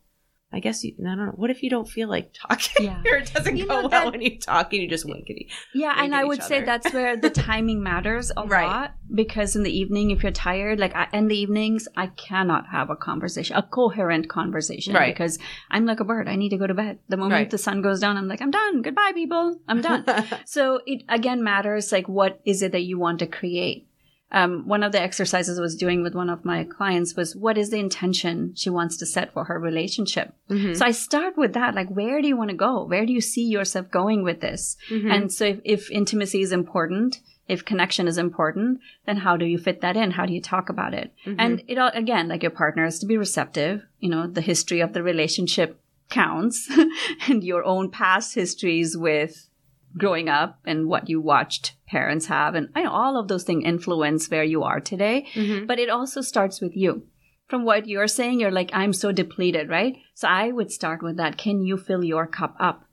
[0.50, 3.02] I guess you, I don't know, what if you don't feel like talking Yeah.
[3.12, 5.36] or it doesn't You go well that- when you talk and you just wink at
[5.36, 8.66] each Yeah, wink and I would say that's where the timing matters a Right.
[8.66, 12.66] lot because in the evening, if you're tired, like I, in the evenings, I cannot
[12.68, 15.14] have a conversation, a coherent conversation, Right.
[15.14, 15.38] because
[15.70, 16.28] I'm like a bird.
[16.28, 16.98] I need to go to bed.
[17.08, 17.50] The moment Right.
[17.50, 18.82] the sun goes down, I'm like, I'm done.
[18.82, 19.58] Goodbye, people.
[19.68, 20.04] I'm done.
[20.46, 23.86] so it again matters like what is it that you want to create
[24.30, 27.56] um, one of the exercises I was doing with one of my clients was what
[27.56, 30.76] is the intention she wants to set for her relationship Mhm.
[30.76, 33.20] so i start with that like where do you want to go where do you
[33.20, 35.10] see yourself going with this Mhm.
[35.14, 39.56] and so if, if intimacy is important if connection is important then how do you
[39.58, 41.36] fit that in how do you talk about it Mhm.
[41.38, 44.80] and it all again like your partner is to be receptive you know the history
[44.80, 46.68] of the relationship counts
[47.28, 49.47] and your own past histories with
[49.96, 53.64] growing up and what you watched parents have and I know all of those things
[53.64, 55.66] influence where you are today Mhm.
[55.66, 57.06] but it also starts with you
[57.48, 61.16] from what you're saying you're like i'm so depleted right so i would start with
[61.16, 62.84] that can you fill your cup up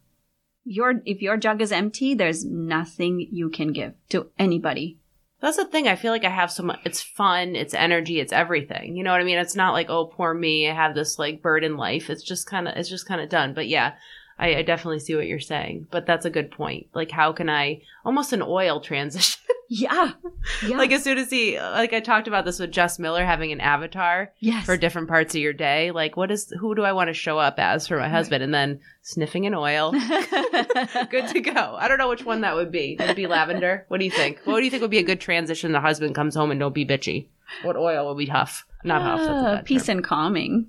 [0.64, 4.98] your if your jug is empty there's nothing you can give to anybody
[5.42, 5.88] That's the thing.
[5.88, 6.80] I feel like I have so much.
[6.86, 7.56] It's fun.
[7.56, 8.20] It's energy.
[8.20, 8.96] It's everything.
[8.96, 9.38] You know what I mean?
[9.38, 10.68] It's not like, oh, poor me.
[10.70, 12.10] I have this like burden life.
[12.10, 13.54] It's just kind of, it's just kind of done.
[13.54, 13.94] But yeah,
[14.38, 15.88] I, I definitely see what you're saying.
[15.92, 16.88] But that's a good point.
[16.94, 19.42] Like, how can I almost an oil transition?
[19.68, 20.12] yeah
[20.68, 23.52] yeah like as soon as he, like I talked about this with Jess Miller having
[23.52, 25.90] an avatar yes for different parts of your day.
[25.90, 28.44] Like, what is, who do I want to show up as for my husband?
[28.44, 29.92] And then sniffing an oil.
[31.10, 31.76] good to go.
[31.80, 32.98] I don't know which one that would be.
[33.00, 33.86] It'd be lavender?
[33.88, 34.40] What do you think?
[34.46, 35.72] What do you think would be a good transition?
[35.72, 37.28] The husband comes home and don't be bitchy.
[37.64, 38.66] What oil would be huff?
[38.84, 39.20] Not huff.
[39.24, 39.98] Ah, bad peace term.
[39.98, 40.68] and calming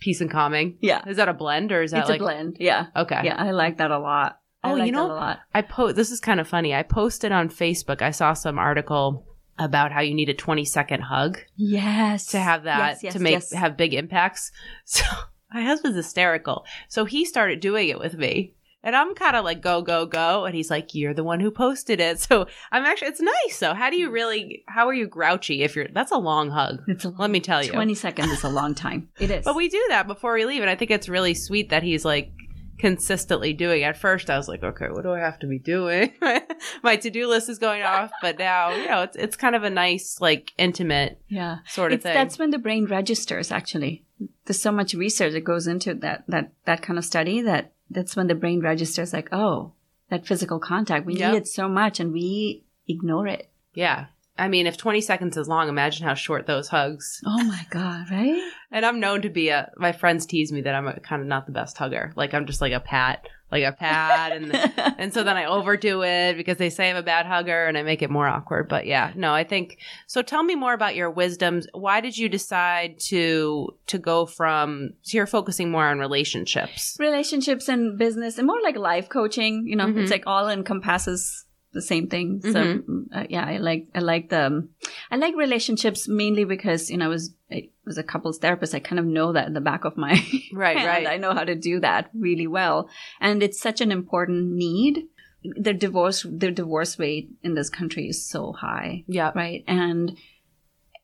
[0.00, 0.76] peace and calming.
[0.80, 3.20] yeah Is that a blend or is that it's like a blend yeah okay?
[3.24, 5.96] yeah i like that a lot I Oh, you know- that a lot I post.
[5.96, 6.74] This is kind of funny.
[6.74, 8.02] I posted on Facebook.
[8.02, 9.24] I saw some article
[9.58, 13.20] about how you need a 20 second hug yes to have that Yes, yes, to
[13.20, 13.52] make yes.
[13.52, 14.50] have big impacts.
[14.84, 15.04] So
[15.52, 16.64] my husband's hysterical.
[16.88, 18.54] So he started doing it with me.
[18.82, 21.50] And I'm kind of like go go go and he's like you're the one who
[21.50, 22.10] posted it.
[22.30, 23.74] So I'm actually it's nice though.
[23.74, 26.82] How do you really how are you grouchy if you're that's a long hug.
[26.86, 27.72] it's a Let me tell you.
[27.72, 30.60] 20 seconds is a long time it is But we do that before we leave
[30.60, 32.32] and I think it's really sweet that he's like
[32.78, 33.84] consistently doing.
[33.84, 36.12] At first I was like, okay, what do I have to be doing?
[36.82, 39.70] My to-do list is going off, but now, you know, it's it's kind of a
[39.70, 42.14] nice like intimate yeah sort of it's, thing.
[42.14, 44.04] that's when the brain registers actually
[44.46, 48.16] there's so much research that goes into that that that kind of study that that's
[48.16, 49.72] when the brain registers like oh
[50.10, 51.32] that physical contact we Yep.
[51.32, 54.06] need it so much and we ignore it yeah.
[54.38, 57.20] I mean, if 20 seconds is long, imagine how short those hugs.
[57.26, 59.70] oh my god right And I'm known to be a.
[59.76, 62.12] My friends tease me that I'm a, kind of not the best hugger.
[62.16, 64.54] Like I'm just like a pat, like a pad and
[64.98, 67.82] and so then I overdo it because they say I'm a bad hugger, and I
[67.82, 68.68] make it more awkward.
[68.68, 70.22] But yeah, no, I think so.
[70.22, 71.66] Tell me more about your wisdoms.
[71.72, 74.90] Why did you decide to to go from?
[75.02, 76.96] So you're focusing more on relationships.
[76.98, 79.98] relationships and business and more like life coaching you know Mhm.
[80.02, 83.06] it's like all encompasses the same thing so Mhm.
[83.14, 84.66] uh, yeah i like i like the
[85.10, 88.80] i like relationships mainly because you know i was i was a couples therapist i
[88.80, 90.12] kind of know that in the back of my
[90.52, 90.88] Right, hand.
[90.88, 91.06] right.
[91.06, 92.88] i know how to do that really well.
[93.20, 95.04] And it's such an important need.
[95.42, 99.32] The divorce the divorce rate in this country is so high Yeah.
[99.34, 99.64] right?
[99.66, 100.16] And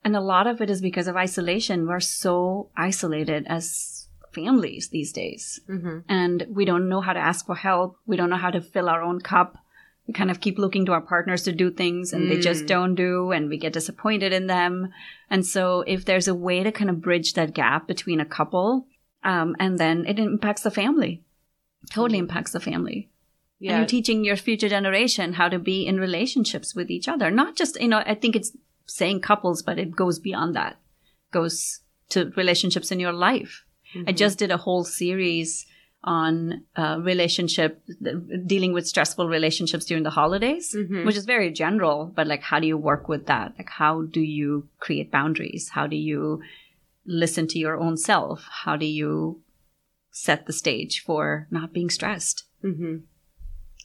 [0.05, 1.87] and a lot of it is because of isolation.
[1.89, 5.59] We're so isolated as families these days.
[5.67, 7.97] Hmm and we don't know how to ask for help.
[8.07, 9.57] We don't know how to fill our own cup
[10.07, 12.69] we kind of keep looking to our partners to do things and they just Mm.
[12.69, 14.90] don't do and we get disappointed in them.
[15.31, 18.87] And so if there's a way to kind of bridge that gap between a couple
[19.25, 21.25] um, and then it impacts the family.
[21.90, 23.11] Totally impacts the family.
[23.61, 27.31] And you're teaching your future generation how to be in relationships with each other.
[27.31, 28.53] Not just you know i think it's
[28.87, 30.77] saying couples but it goes beyond that.
[31.33, 33.64] Goes to relationships in your life.
[34.07, 34.16] I Mhm.
[34.16, 35.66] just did a whole series
[36.07, 37.83] on uh, relationship
[38.47, 41.05] dealing with stressful relationships during the holidays Mhm.
[41.05, 43.55] which is very general but like how do you work with that?
[43.59, 45.71] Like how do you create boundaries?
[45.71, 46.42] How do you
[47.05, 48.47] listen to your own self?
[48.64, 49.42] How do you
[50.11, 52.45] set the stage for not being stressed?
[52.62, 52.97] Hmm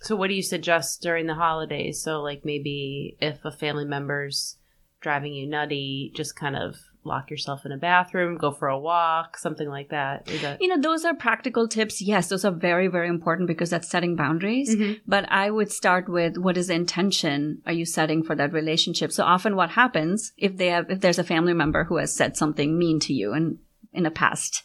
[0.03, 2.01] So, what do you suggest during the holidays?
[2.01, 4.57] So, like maybe if a family member's
[4.99, 9.37] driving you nutty, just kind of lock yourself in a bathroom, go for a walk,
[9.37, 10.25] something like that.
[10.41, 12.01] That You know, those are practical tips.
[12.01, 14.75] Yes, those are very, very important because that's setting boundaries.
[14.75, 15.01] Mhm.
[15.07, 19.11] But I would start with what is the intention are you setting for that relationship?
[19.11, 22.37] So often what happens if they have, if there's a family member who has said
[22.37, 23.57] something mean to you in,
[23.93, 24.63] in a past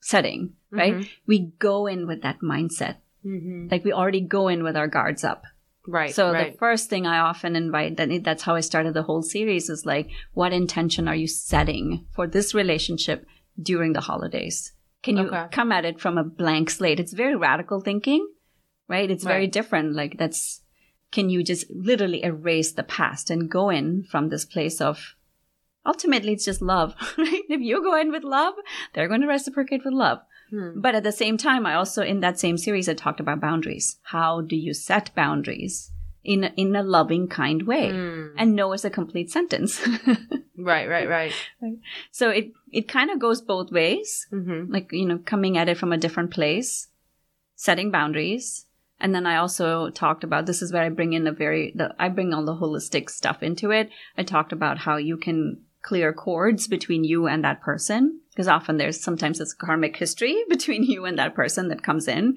[0.00, 0.94] setting, right?
[0.94, 1.08] Mhm.
[1.26, 2.96] We go in with that mindset.
[3.26, 3.70] Mhm.
[3.70, 5.44] Like we already go in with our guards up.
[5.88, 6.14] Right?
[6.14, 6.52] So right.
[6.52, 9.86] the first thing I often invite, that that's how I started the whole series, is
[9.86, 13.26] like, what intention are you setting for this relationship
[13.60, 14.72] during the holidays?
[15.02, 15.46] Can you Okay.
[15.50, 17.00] come at it from a blank slate?
[17.00, 18.28] It's very radical thinking,
[18.88, 19.10] right?
[19.10, 19.94] It's very different.
[19.94, 20.60] Like that's,
[21.10, 25.14] can you just literally erase the past and go in from this place of,
[25.86, 27.42] ultimately it's just love, right?
[27.48, 28.54] If you go in with love,
[28.92, 30.18] they're going to reciprocate with love.
[30.50, 30.80] Hmm.
[30.80, 33.98] But at the same time, I also in that same series I talked about boundaries.
[34.02, 35.90] How do you set boundaries
[36.24, 37.90] in a, in a loving, kind way?
[37.90, 38.26] Hmm.
[38.36, 39.80] And no is a complete sentence.
[40.60, 41.32] Right, right, right.
[42.10, 44.26] so it it kind of goes both ways.
[44.30, 46.88] hmm Like you know, coming at it from a different place,
[47.54, 48.66] setting boundaries,
[48.98, 51.94] and then I also talked about this is where I bring in a very the
[51.98, 53.90] I bring all the holistic stuff into it.
[54.16, 58.76] I talked about how you can clear cords between you and that person because often
[58.76, 62.36] there's sometimes it's karmic history between you and that person that comes in.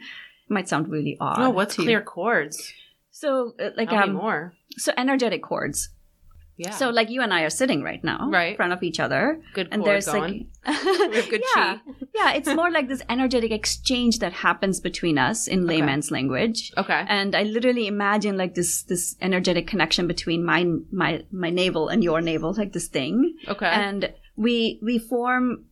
[0.50, 1.40] It might sound really odd.
[1.40, 2.74] Oh, what's clear chords?
[3.12, 4.54] So, uh, like, Tell um, more.
[4.78, 5.90] so energetic cords.
[6.58, 6.72] Yeah.
[6.72, 8.52] So, like, you and I are sitting right now, Right.
[8.52, 10.50] in front of each other, good and there's going.
[10.66, 11.94] like, we have good yeah, chi.
[12.16, 12.32] yeah.
[12.34, 15.68] It's more like this energetic exchange that happens between us in Okay.
[15.76, 16.72] layman's language.
[16.78, 17.04] Okay.
[17.08, 22.04] And I literally imagine like this this energetic connection between my my my navel and
[22.04, 23.36] your navel, like this thing.
[23.48, 23.68] okay.
[23.68, 25.66] And we we form,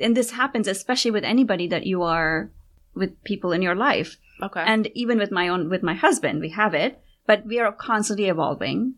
[0.00, 2.50] and this happens especially with anybody that you are
[2.94, 4.62] with people in your life, okay.
[4.66, 7.00] and even with my own with my husband, we have it.
[7.26, 8.94] But we are constantly evolving.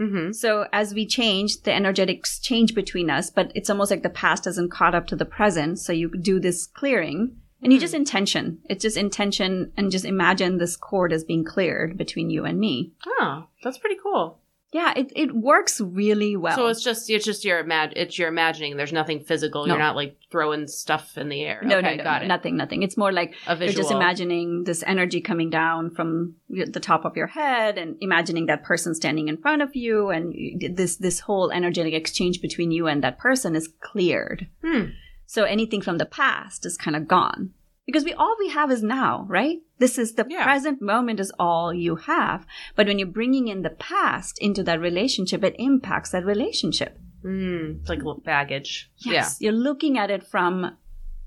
[0.00, 0.32] mm-hmm.
[0.32, 4.46] So as we change, the energetics change between us, but it's almost like the past
[4.46, 5.78] hasn't caught up to the present.
[5.78, 8.60] So you do this clearing and you just intention.
[8.70, 12.92] It's just intention and just imagine this cord as being cleared between you and me.
[13.06, 14.38] Oh, that's pretty cool.
[14.74, 16.56] Yeah, it, it works really well.
[16.56, 18.76] So it's just it's just your imag- it's your imagining.
[18.76, 19.66] There's nothing physical.
[19.68, 19.74] No.
[19.74, 21.60] You're not like throwing stuff in the air.
[21.62, 22.26] no, okay, no, no, got it.
[22.26, 22.82] nothing, nothing.
[22.82, 27.16] It's more like A you're just imagining this energy coming down from the top of
[27.16, 30.34] your head and imagining that person standing in front of you and
[30.74, 34.48] this this whole energetic exchange between you and that person is cleared.
[34.60, 34.86] Hmm.
[35.26, 37.50] So anything from the past is kind of gone.
[37.86, 39.58] Because we all we have is now, right?
[39.78, 40.44] This is the Yeah.
[40.44, 42.46] present moment is all you have.
[42.76, 46.98] But when you're bringing in the past into that relationship, it impacts that relationship.
[47.22, 48.90] Mm, it's like a little baggage.
[48.98, 49.38] Yes.
[49.40, 50.76] You're looking at it from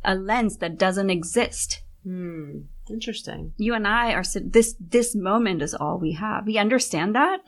[0.04, 1.82] a lens that doesn't exist.
[2.04, 2.12] Yeah.
[2.12, 2.60] Hmm.
[2.90, 3.52] Interesting.
[3.58, 6.46] You and I are this this moment is all we have.
[6.46, 7.42] We understand that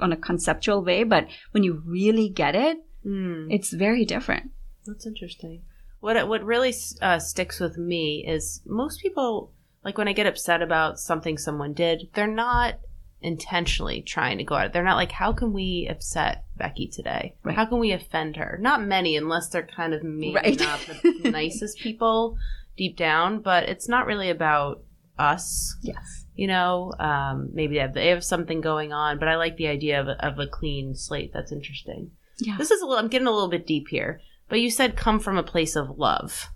[0.00, 3.48] on a conceptual way, but when you really get it, Hmm.
[3.48, 4.50] it's very different.
[4.84, 5.62] That's interesting.
[6.02, 9.52] What what really uh, sticks with me is most people
[9.84, 12.74] like when I get upset about something someone did, they're not
[13.20, 14.72] intentionally trying to go at it.
[14.72, 17.34] They're not like, how can we upset Becky today?
[17.44, 17.54] Right.
[17.54, 18.58] How can we offend her?
[18.60, 20.58] Not many, unless they're kind of maybe Right.
[20.58, 22.36] not the nicest people
[22.76, 23.40] deep down.
[23.40, 24.82] But it's not really about
[25.18, 25.76] us.
[25.82, 26.26] Yes.
[26.34, 29.68] You know, um, maybe they have, they have something going on, but I like the
[29.68, 31.30] idea of a, of a clean slate.
[31.32, 32.10] That's interesting.
[32.38, 32.56] Yeah.
[32.58, 34.20] This is a little, I'm getting a little bit deep here,
[34.52, 36.50] but you said come from a place of love.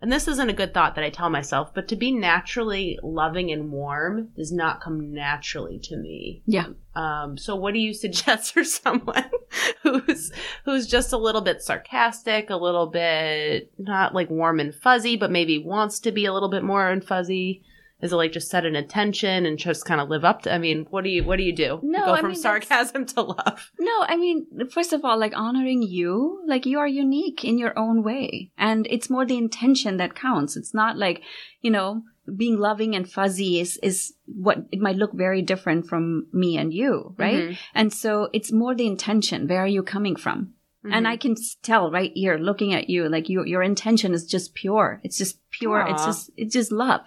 [0.00, 3.50] And this isn't a good thought that I tell myself, but to be naturally loving
[3.50, 6.44] and warm does not come naturally to me.
[6.46, 6.66] Yeah.
[6.94, 9.28] Um, so what do you suggest for someone
[9.82, 10.30] who's
[10.64, 15.32] who's just a little bit sarcastic, a little bit not like warm and fuzzy, but
[15.32, 17.64] maybe wants to be a little bit more and fuzzy?
[18.02, 20.52] Is it like just set an intention and just kind of live up to?
[20.52, 21.80] I mean, what do you what do you do?
[21.82, 23.70] No, go I from mean, sarcasm to love.
[23.78, 27.76] No, I mean, first of all, like honoring you, like you are unique in your
[27.78, 28.50] own way.
[28.58, 30.56] And it's more the intention that counts.
[30.56, 31.22] It's not like,
[31.62, 32.02] you know,
[32.36, 36.74] being loving and fuzzy is, is what it might look very different from me and
[36.74, 37.38] you, right?
[37.50, 37.58] Mhm.
[37.74, 39.46] And so it's more the intention.
[39.46, 40.52] Where are you coming from?
[40.84, 41.08] And Mhm.
[41.08, 45.00] I can tell right here, looking at you, like your your intention is just pure.
[45.02, 45.84] It's just pure.
[45.88, 47.00] It's just it's just love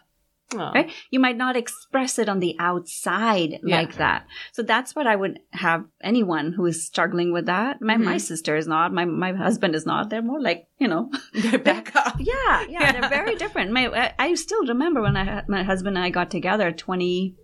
[0.58, 0.72] Aw.
[0.72, 0.92] right?
[1.12, 3.78] You might not express it on the outside Yeah.
[3.78, 4.26] like that.
[4.52, 7.82] So that's what I would have anyone who is struggling with that.
[7.82, 8.22] My my Mhm.
[8.22, 8.92] sister is not.
[8.94, 10.10] My my husband is not.
[10.10, 11.12] They're more like you know.
[11.64, 12.16] Back up.
[12.20, 12.34] Yeah,
[12.70, 12.92] yeah, Yeah.
[12.94, 13.72] they're very different.
[13.72, 17.36] My I, I still remember when I my husband and I got together twenty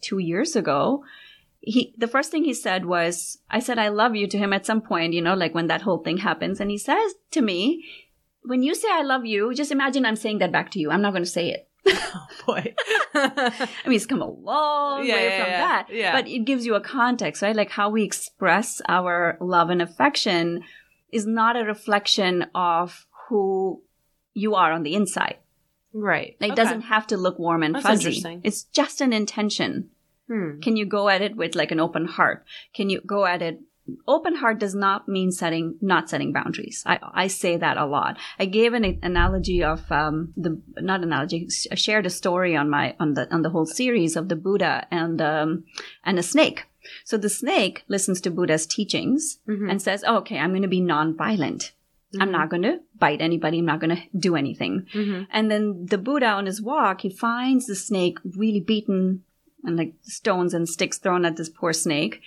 [0.00, 1.04] two years ago.
[1.60, 4.66] He the first thing he said was, "I said I love you" to him at
[4.66, 5.14] some point.
[5.14, 7.84] You know, like when that whole thing happens, and he says to me.
[8.44, 10.90] When you say I love you, just imagine I'm saying that back to you.
[10.90, 11.68] I'm not going to say it.
[12.14, 12.74] Oh boy.
[13.14, 15.58] I mean, it's come a long Yeah, way yeah, from yeah.
[15.60, 15.86] that.
[15.90, 16.12] Yeah.
[16.12, 17.56] But it gives you a context, right?
[17.56, 20.62] Like how we express our love and affection
[21.10, 23.82] is not a reflection of who
[24.34, 25.36] you are on the inside.
[25.92, 26.36] right.
[26.40, 28.08] Like, It doesn't have to look warm and That's fuzzy.
[28.08, 28.40] interesting.
[28.44, 29.90] It's just an intention.
[30.28, 30.60] Hmm.
[30.60, 32.44] Can you go at it with like an open heart?
[32.74, 33.60] Can you go at it?
[34.06, 36.84] Open heart does not mean setting, not setting boundaries.
[36.86, 38.16] I, I say that a lot.
[38.38, 42.94] I gave an analogy of, um, the, not analogy, I shared a story on my,
[43.00, 45.64] on the, on the whole series of the Buddha and, um,
[46.04, 46.64] and a snake.
[47.04, 49.70] So the snake listens to Buddha's teachings Mhm.
[49.70, 51.72] and says, oh, okay, I'm going to be non-violent.
[52.20, 53.58] I'm not going to bite anybody.
[53.58, 54.86] I'm not going to do anything.
[54.94, 55.26] Mhm.
[55.32, 59.24] And then the Buddha on his walk, he finds the snake really beaten
[59.64, 62.20] and like stones and sticks thrown at this poor snake.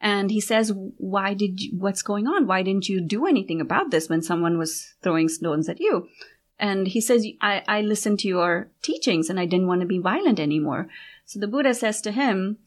[0.00, 2.46] And he says, why did you, what's going on?
[2.46, 6.08] Why didn't you do anything about this when someone was throwing stones at you?
[6.58, 9.98] And he says, I, I listened to your teachings and I didn't want to be
[9.98, 10.88] violent anymore.
[11.24, 12.58] So the Buddha says to him,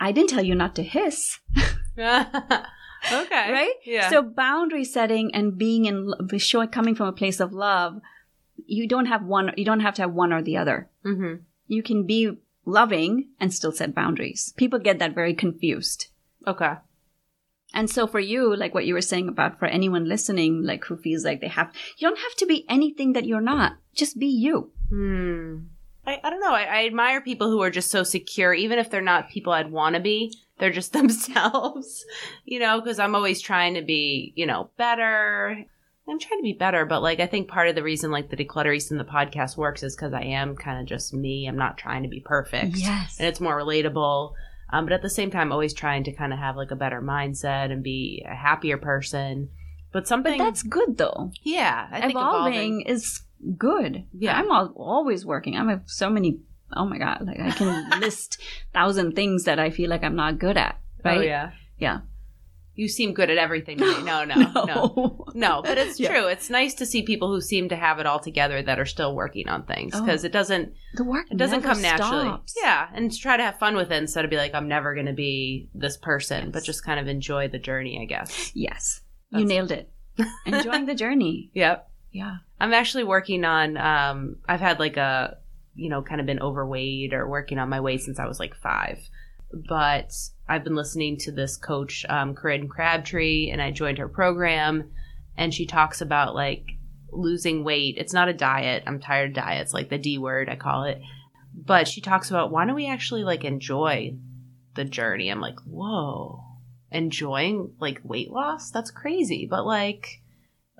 [0.00, 1.38] I didn't tell you not to hiss.
[1.98, 3.52] okay.
[3.52, 3.74] right?
[3.84, 4.10] Yeah.
[4.10, 8.00] So boundary setting and being in showing coming from a place of love,
[8.66, 9.52] you don't have one.
[9.56, 10.88] You don't have to have one or the other.
[11.02, 11.34] hmm
[11.68, 14.54] You can be loving and still set boundaries.
[14.56, 16.08] People get that very confused.
[16.46, 16.74] Okay.
[17.72, 20.96] And so for you, like what you were saying about for anyone listening, like who
[20.96, 23.76] feels like they have, you don't have to be anything that you're not.
[23.94, 24.70] Just be you.
[24.88, 25.58] Hmm.
[26.06, 26.52] I, I don't know.
[26.52, 29.72] I, I admire people who are just so secure, even if they're not people I'd
[29.72, 30.32] want to be.
[30.58, 32.04] They're just themselves,
[32.44, 35.64] you know, because I'm always trying to be, you know, better.
[36.06, 38.36] I'm trying to be better, but like I think part of the reason like the
[38.36, 41.46] declutterist in the podcast works is because I am kind of just me.
[41.46, 42.76] I'm not trying to be perfect.
[42.76, 43.16] Yes.
[43.18, 44.34] And it's more relatable.
[44.74, 47.00] Um, but at the same time, always trying to kind of have like a better
[47.00, 49.48] mindset and be a happier person.
[49.92, 51.30] But something But that's good though.
[51.44, 53.22] yeah, I think evolving, is
[53.56, 54.04] good.
[54.12, 54.36] Yeah.
[54.36, 55.56] I'm al- always working.
[55.56, 56.40] I have so many.
[56.72, 57.22] Oh my god!
[57.24, 58.40] Like I can list
[58.72, 60.80] thousand things that I feel like I'm not good at.
[61.04, 61.18] Right?
[61.18, 62.00] Oh yeah, Yeah.
[62.76, 63.78] You seem good at everything.
[63.78, 64.02] me.
[64.02, 65.62] No, no, no, no.
[65.62, 66.26] But it's true.
[66.26, 69.14] It's nice to see people who seem to have it all together that are still
[69.14, 70.04] working on things Oh.
[70.04, 72.32] because it doesn't The work it doesn't come naturally.
[72.60, 74.94] Yeah, and to try to have fun with it instead of be like I'm never
[74.94, 78.50] going to be this person, but just kind of enjoy the journey, I guess.
[78.54, 79.00] Yes.
[79.30, 79.90] You nailed it.
[80.46, 81.50] Enjoying the journey.
[81.54, 81.90] Yep.
[82.12, 82.36] Yeah.
[82.60, 85.38] I'm actually working on um I've had like a
[85.74, 88.54] you know kind of been overweight or working on my weight since I was like
[88.54, 88.98] 5.
[89.68, 90.12] But
[90.48, 94.90] I've been listening to this coach um Corinne Crabtree and I joined her program
[95.36, 96.64] and she talks about like
[97.10, 97.96] losing weight.
[97.98, 98.84] It's not a diet.
[98.86, 101.00] I'm tired of diets like the D word I call it.
[101.54, 104.16] But she talks about why don't we actually like enjoy
[104.74, 105.28] the journey?
[105.28, 106.42] I'm like, "Whoa.
[106.90, 108.70] Enjoying like weight loss?
[108.70, 110.20] That's crazy." But like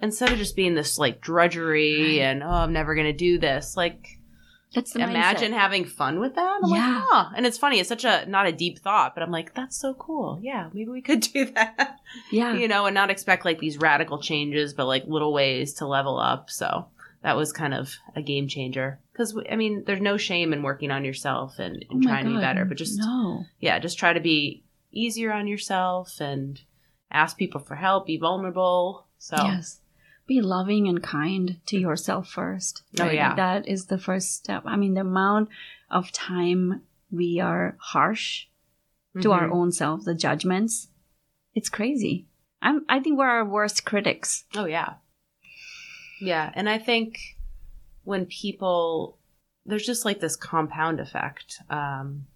[0.01, 4.19] instead of just being this like drudgery and oh i'm never gonna do this like
[4.75, 5.57] That's imagine mindset.
[5.59, 6.95] having fun with that I'm Yeah.
[6.97, 7.31] like, oh.
[7.37, 9.95] and it's funny it's such a not a deep thought but i'm like that's so
[9.95, 11.99] cool yeah maybe we could do that
[12.31, 12.55] Yeah.
[12.55, 16.19] you know and not expect like these radical changes but like little ways to level
[16.19, 16.87] up so
[17.23, 20.91] that was kind of a game changer because i mean there's no shame in working
[20.91, 23.45] on yourself and, Oh and my trying to be better but just no.
[23.61, 26.61] yeah just try to be easier on yourself and
[27.11, 29.81] ask people for help be vulnerable so Yes.
[30.27, 32.83] Be loving and kind to yourself first.
[32.99, 33.35] Oh, yeah.
[33.35, 34.63] That is the first step.
[34.65, 35.51] I mean, the amount
[35.91, 38.47] of time we are harsh
[39.21, 39.53] to our Mhm.
[39.55, 40.89] own self, the judgments,
[41.55, 42.27] it's crazy.
[42.63, 44.45] I'm, I think we're our worst critics.
[44.57, 44.95] Oh yeah.
[46.21, 47.19] Yeah, and I think
[48.05, 49.19] when people
[49.67, 51.61] there's just like this compound effect.
[51.71, 52.27] Um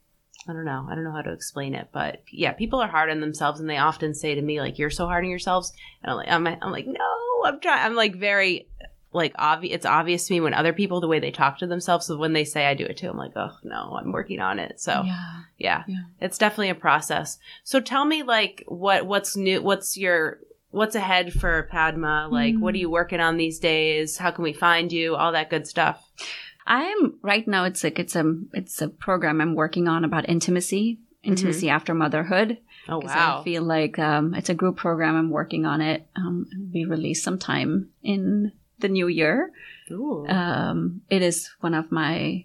[0.49, 0.87] I don't know.
[0.89, 3.69] I don't know how to explain it, but yeah, people are hard on themselves and
[3.69, 5.73] they often say to me like you're so hard on yourselves
[6.03, 7.15] and I'm like I'm, I'm like no,
[7.45, 8.69] I'm trying I'm like very
[9.13, 12.07] like obvious it's obvious to me when other people the way they talk to themselves
[12.07, 14.59] so when they say I do it too I'm like oh no I'm working on
[14.59, 15.25] it so Yeah.
[15.59, 15.85] yeah.
[15.89, 16.03] Yeah.
[16.21, 17.39] It's definitely a process.
[17.65, 22.29] So tell me like what what's new what's your what's ahead for Padma?
[22.31, 22.81] Like what are Mm.
[22.81, 24.19] you working on these days?
[24.19, 25.17] How can we find you?
[25.17, 26.05] All that good stuff.
[26.67, 27.65] I'm right now.
[27.65, 32.59] It's like it's a it's a program I'm working on about intimacy, intimacy after motherhood.
[32.89, 33.41] Oh wow.
[33.41, 35.17] I feel like um, it's a group program.
[35.17, 36.07] I'm working on it.
[36.17, 39.53] Um, it'll be released sometime in the new year.
[39.91, 40.27] Ooh.
[40.27, 42.45] Um, it is one of my.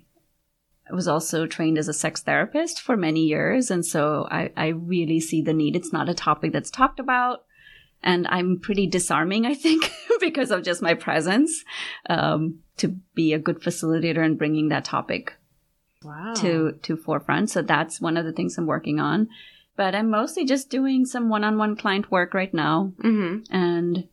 [0.90, 4.68] I was also trained as a sex therapist for many years, and so I, I
[4.68, 5.78] really see the need.
[5.78, 7.46] It's not a topic that's talked about,
[8.04, 9.90] and I'm pretty disarming, I think,
[10.20, 11.64] because of just my presence
[12.10, 15.34] um, to be a good facilitator and bringing that topic
[16.04, 16.34] wow.
[16.38, 17.50] to to forefront.
[17.50, 19.30] So that's one of the things I'm working on.
[19.76, 23.46] But I'm mostly just doing some one-on-one client work right now, Mhm.
[23.50, 24.08] and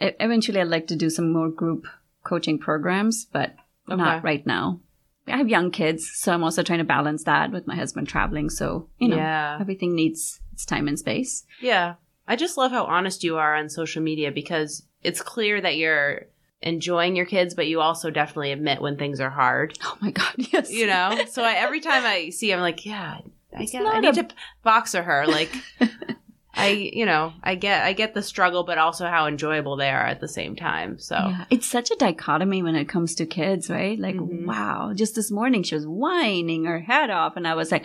[0.00, 1.86] eventually I'd like to do some more group
[2.22, 3.54] coaching programs, but
[3.88, 3.96] Okay.
[3.96, 4.80] not right now.
[5.26, 8.50] I have young kids, so I'm also trying to balance that with my husband traveling.
[8.50, 9.58] So you know, Yeah.
[9.60, 11.44] everything needs its time and space.
[11.60, 11.94] Yeah.
[12.28, 16.26] I just love how honest you are on social media because it's clear that you're
[16.62, 19.78] enjoying your kids, but you also definitely admit when things are hard.
[19.82, 20.70] Oh my god, yes.
[20.70, 21.24] You know?
[21.30, 23.18] so I, every time I see, I'm like, yeah,
[23.56, 25.26] I, get, I need a- to boxer her.
[25.26, 25.50] Like,
[26.54, 30.06] I, you know, I get, I get the struggle, but also how enjoyable they are
[30.06, 30.98] at the same time.
[30.98, 33.98] So, Yeah, it's such a dichotomy when it comes to kids, right?
[33.98, 34.46] Like, Mhm.
[34.46, 37.84] wow, just this morning she was whining her head off, and I was like,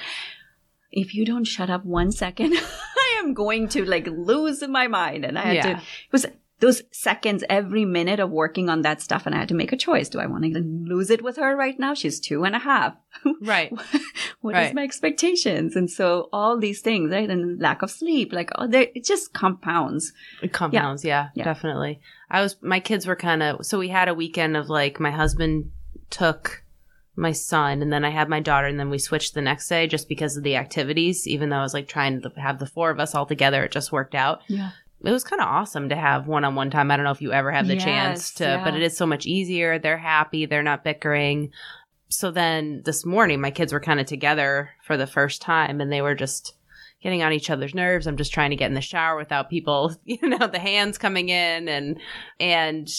[0.91, 2.53] if you don't shut up one second,
[2.97, 5.25] I am going to like lose my mind.
[5.25, 6.25] And I had to, it was
[6.59, 9.77] those seconds every minute of working on that stuff, and I had to make a
[9.77, 10.07] choice.
[10.09, 11.93] Do I want to lose it with her right now?
[11.93, 12.95] She's two and a half.
[13.41, 13.71] right.
[14.41, 14.75] What is Right.
[14.75, 15.75] my expectations?
[15.75, 17.29] And so all these things, right?
[17.29, 20.13] And lack of sleep, like, oh, it just compounds.
[20.43, 21.45] It compounds, yeah, Yeah.
[21.45, 21.99] definitely.
[22.29, 25.11] I was my kids were kind of so we had a weekend of like my
[25.11, 25.71] husband
[26.11, 26.63] took
[27.15, 29.87] my son and then I had my daughter and then we switched the next day
[29.87, 32.89] just because of the activities even though I was like trying to have the four
[32.91, 34.41] of us all together it just worked out.
[34.47, 34.71] Yeah.
[35.03, 36.89] It was kind of awesome to have one-on-one time.
[36.89, 38.63] I don't know if you ever have the Yes, chance to yeah.
[38.63, 39.77] but it is so much easier.
[39.77, 41.51] They're happy, they're not bickering.
[42.09, 45.91] So then this morning my kids were kind of together for the first time and
[45.91, 46.53] they were just
[47.03, 48.07] getting on each other's nerves.
[48.07, 51.29] I'm just trying to get in the shower without people, you know, the hands coming
[51.29, 51.99] in and
[52.39, 52.89] and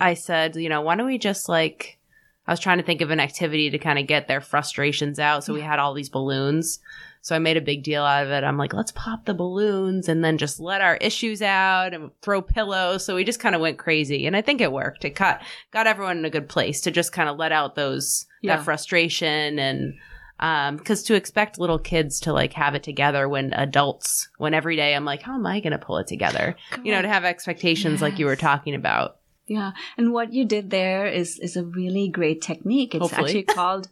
[0.00, 1.98] I said, you know, why don't we just like
[2.46, 5.44] I was trying to think of an activity to kind of get their frustrations out.
[5.44, 6.80] So we had all these balloons.
[7.20, 8.42] So I made a big deal out of it.
[8.42, 12.42] I'm like, let's pop the balloons and then just let our issues out and throw
[12.42, 13.04] pillows.
[13.04, 14.26] So we just kind of went crazy.
[14.26, 15.04] And I think it worked.
[15.04, 15.40] It got
[15.70, 18.56] got everyone in a good place to just kind of let out those Yeah.
[18.56, 19.94] that frustration and
[20.40, 24.74] um because to expect little kids to like have it together when adults when every
[24.74, 27.24] day i'm like how am i going to pull it together you know to have
[27.24, 29.18] expectations like you were talking about
[29.52, 32.94] Yeah, and what you did there is is a really great technique.
[32.94, 33.24] It's Hopefully.
[33.28, 33.88] actually called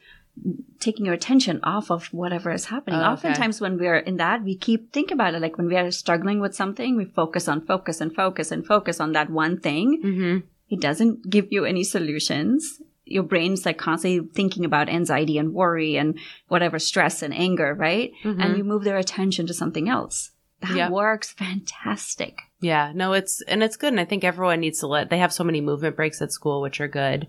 [0.79, 2.99] taking your attention off of whatever is happening.
[2.99, 3.13] Oh, okay.
[3.13, 5.43] Oftentimes, when we're in that, we keep think about it.
[5.43, 9.01] Like when we are struggling with something, we focus on focus and focus and focus
[9.01, 10.01] on that one thing.
[10.03, 10.39] mm-hmm.
[10.71, 12.81] It doesn't give you any solutions.
[13.05, 18.13] Your brain's like constantly thinking about anxiety and worry and whatever stress and anger, right?
[18.23, 18.39] Mhm.
[18.43, 20.31] And you move their attention to something else.
[20.61, 20.89] That Yeah.
[20.91, 22.39] works fantastic.
[22.61, 25.09] Yeah, no, it's and it's good, and I think everyone needs to let.
[25.09, 27.29] They have so many movement breaks at school, which are good.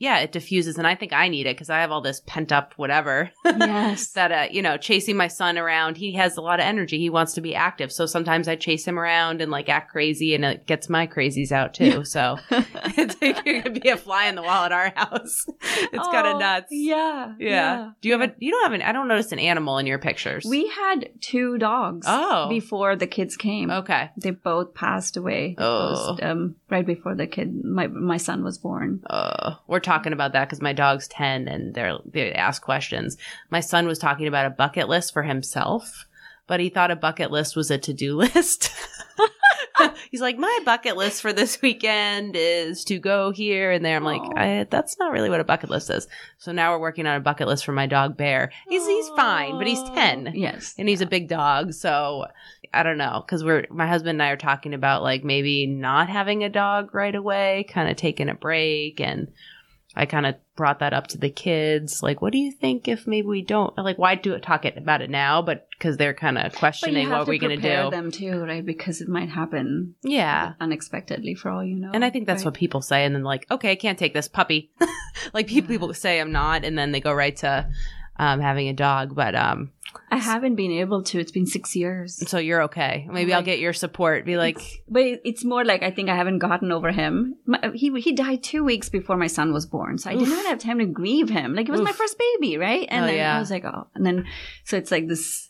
[0.00, 2.50] Yeah, it diffuses, and I think I need it because I have all this pent
[2.50, 3.30] up whatever.
[3.44, 4.12] Yes.
[4.12, 5.96] that uh, you know, chasing my son around.
[5.98, 6.98] He has a lot of energy.
[6.98, 10.34] He wants to be active, so sometimes I chase him around and like act crazy,
[10.34, 12.04] and it gets my crazies out too.
[12.04, 15.46] So it's like you're gonna be a fly in the wall at our house.
[15.92, 16.68] It's kind Oh, of nuts.
[16.70, 17.34] Yeah.
[17.38, 17.90] Yeah.
[18.00, 18.34] Do you have a?
[18.38, 18.82] You don't have an.
[18.82, 20.44] I don't notice an animal in your pictures.
[20.48, 22.48] We had two dogs Oh.
[22.48, 23.70] before the kids came.
[23.70, 24.10] okay.
[24.16, 25.56] They both passed away.
[25.58, 26.16] Oh.
[26.22, 29.02] Um, right before the kid, my my son was born.
[29.10, 33.16] uh, we're talking about that because my dog's 10 and they're, they ask questions.
[33.50, 36.06] My son was talking about a bucket list for himself,
[36.46, 38.70] but he thought a bucket list was a to do list.
[40.10, 43.96] He's like, my bucket list for this weekend is to go here and there.
[43.96, 46.06] I'm like, I, that's not really what a bucket list is.
[46.38, 48.50] So now we're working on a bucket list for my dog Bear.
[48.68, 50.74] He's he's fine, but he's 10 Yes.
[50.78, 52.26] and he's a big dog so
[52.74, 56.08] i don't know because we're my husband and i are talking about like maybe not
[56.08, 59.26] having a dog right away kind of taking a break and
[59.96, 63.06] i kind of brought that up to the kids like what do you think if
[63.06, 66.14] maybe we don't like why do it talk it about it now but because they're
[66.14, 68.64] kind of questioning what we're going to do them too, right?
[68.64, 71.90] Because it might happen yeah unexpectedly for all you know.
[71.92, 72.46] and I think that's right?
[72.46, 74.70] what people say, and then like, okay, I can't take this puppy.
[75.32, 77.68] like people, people say I'm not, and then they go right to
[78.20, 79.14] um, having a dog.
[79.14, 79.72] But um,
[80.10, 81.18] I haven't been able to.
[81.18, 82.28] It's been six years.
[82.28, 83.08] so you're okay.
[83.10, 84.24] Maybe I'll get your support.
[84.24, 84.58] Be like,
[84.88, 87.36] But it's more like I think I haven't gotten over him.
[87.46, 90.28] My, he he died two weeks before my son was born, so I did Oof.
[90.36, 91.54] not have time to grieve him.
[91.54, 92.86] Like it was my first baby, right?
[92.90, 93.36] And Oh, then yeah.
[93.36, 94.26] I was like, oh, and then
[94.64, 95.48] so it's like this.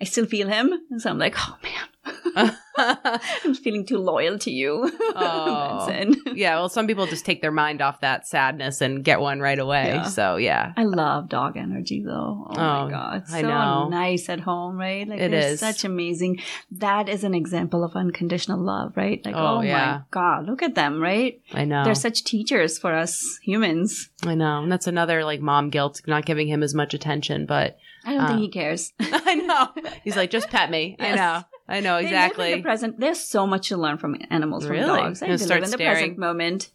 [0.00, 1.88] I still feel him, and so I'm like, oh man,
[2.78, 5.88] I'm feeling too loyal to you, Oh.
[6.34, 9.58] Yeah, well, some people just take their mind off that sadness and get one right
[9.58, 9.86] away.
[9.86, 10.02] Yeah.
[10.04, 12.46] So yeah, I love dog energy though.
[12.50, 15.08] Oh, Oh, my god, I so nice at home, right?
[15.08, 16.40] Like It they're such amazing.
[16.72, 19.24] That is an example of unconditional love, right?
[19.24, 19.72] Like Oh, oh, yeah.
[19.98, 21.40] my god, look at them, right?
[21.54, 21.84] I know.
[21.84, 24.10] They're such teachers for us humans.
[24.26, 27.46] I know, and that's another like mom guilt, not giving him as much attention.
[27.46, 28.92] But I don't Uh, think he cares.
[29.00, 29.68] I know
[30.04, 30.96] he's like, just pet me.
[31.00, 32.54] I know, I know They live in exactly.
[32.54, 33.00] the present.
[33.00, 34.86] There's so much to learn from animals, from Really?
[35.00, 35.20] dogs.
[35.20, 35.94] They live start in the staring.
[35.94, 36.70] present moment.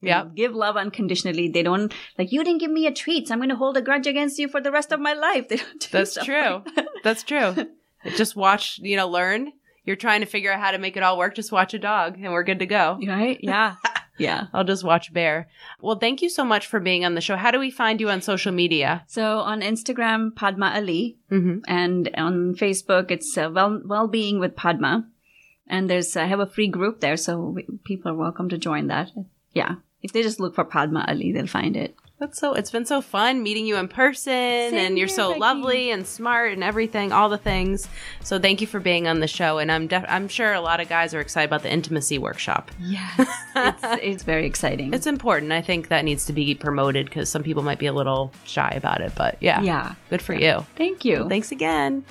[0.00, 0.26] Yeah.
[0.34, 1.48] Give love unconditionally.
[1.48, 3.82] They don't like you didn't give me a treat, so I'm going to hold a
[3.82, 5.48] grudge against you for the rest of my life.
[5.48, 6.62] They don't do That's true.
[6.64, 6.86] like that.
[7.02, 7.54] That's true.
[8.16, 9.52] just watch, you know, learn.
[9.84, 11.34] You're trying to figure out how to make it all work.
[11.34, 12.98] Just watch a dog, and we're good to go.
[13.06, 13.38] Right?
[13.42, 13.76] Yeah.
[14.18, 14.46] Yeah.
[14.54, 15.48] I'll just watch Bear.
[15.80, 17.36] Well, thank you so much for being on the show.
[17.36, 19.04] How do we find you on social media?
[19.06, 21.58] So on Instagram, Padma Ali, Mm-hmm.
[21.68, 25.06] and on Facebook, it's uh, well well being with Padma.
[25.68, 28.86] And there's I have a free group there, so we, people are welcome to join
[28.86, 29.10] that.
[29.52, 31.96] Yeah, if they just look for Padma Ali, they'll find it.
[32.18, 32.54] That's so.
[32.54, 35.40] It's been so fun meeting you in person, and you're here, so Becky.
[35.40, 37.88] lovely and smart and everything, all the things.
[38.22, 40.80] So thank you for being on the show, and I'm def- I'm sure a lot
[40.80, 42.70] of guys are excited about the intimacy workshop.
[42.80, 44.94] Yes, it's it's very exciting.
[44.94, 45.52] It's important.
[45.52, 48.70] I think that needs to be promoted because some people might be a little shy
[48.70, 49.12] about it.
[49.14, 49.94] But yeah, yeah.
[50.08, 50.64] good for you.
[50.74, 51.28] Thank you.
[51.28, 52.04] Thanks again.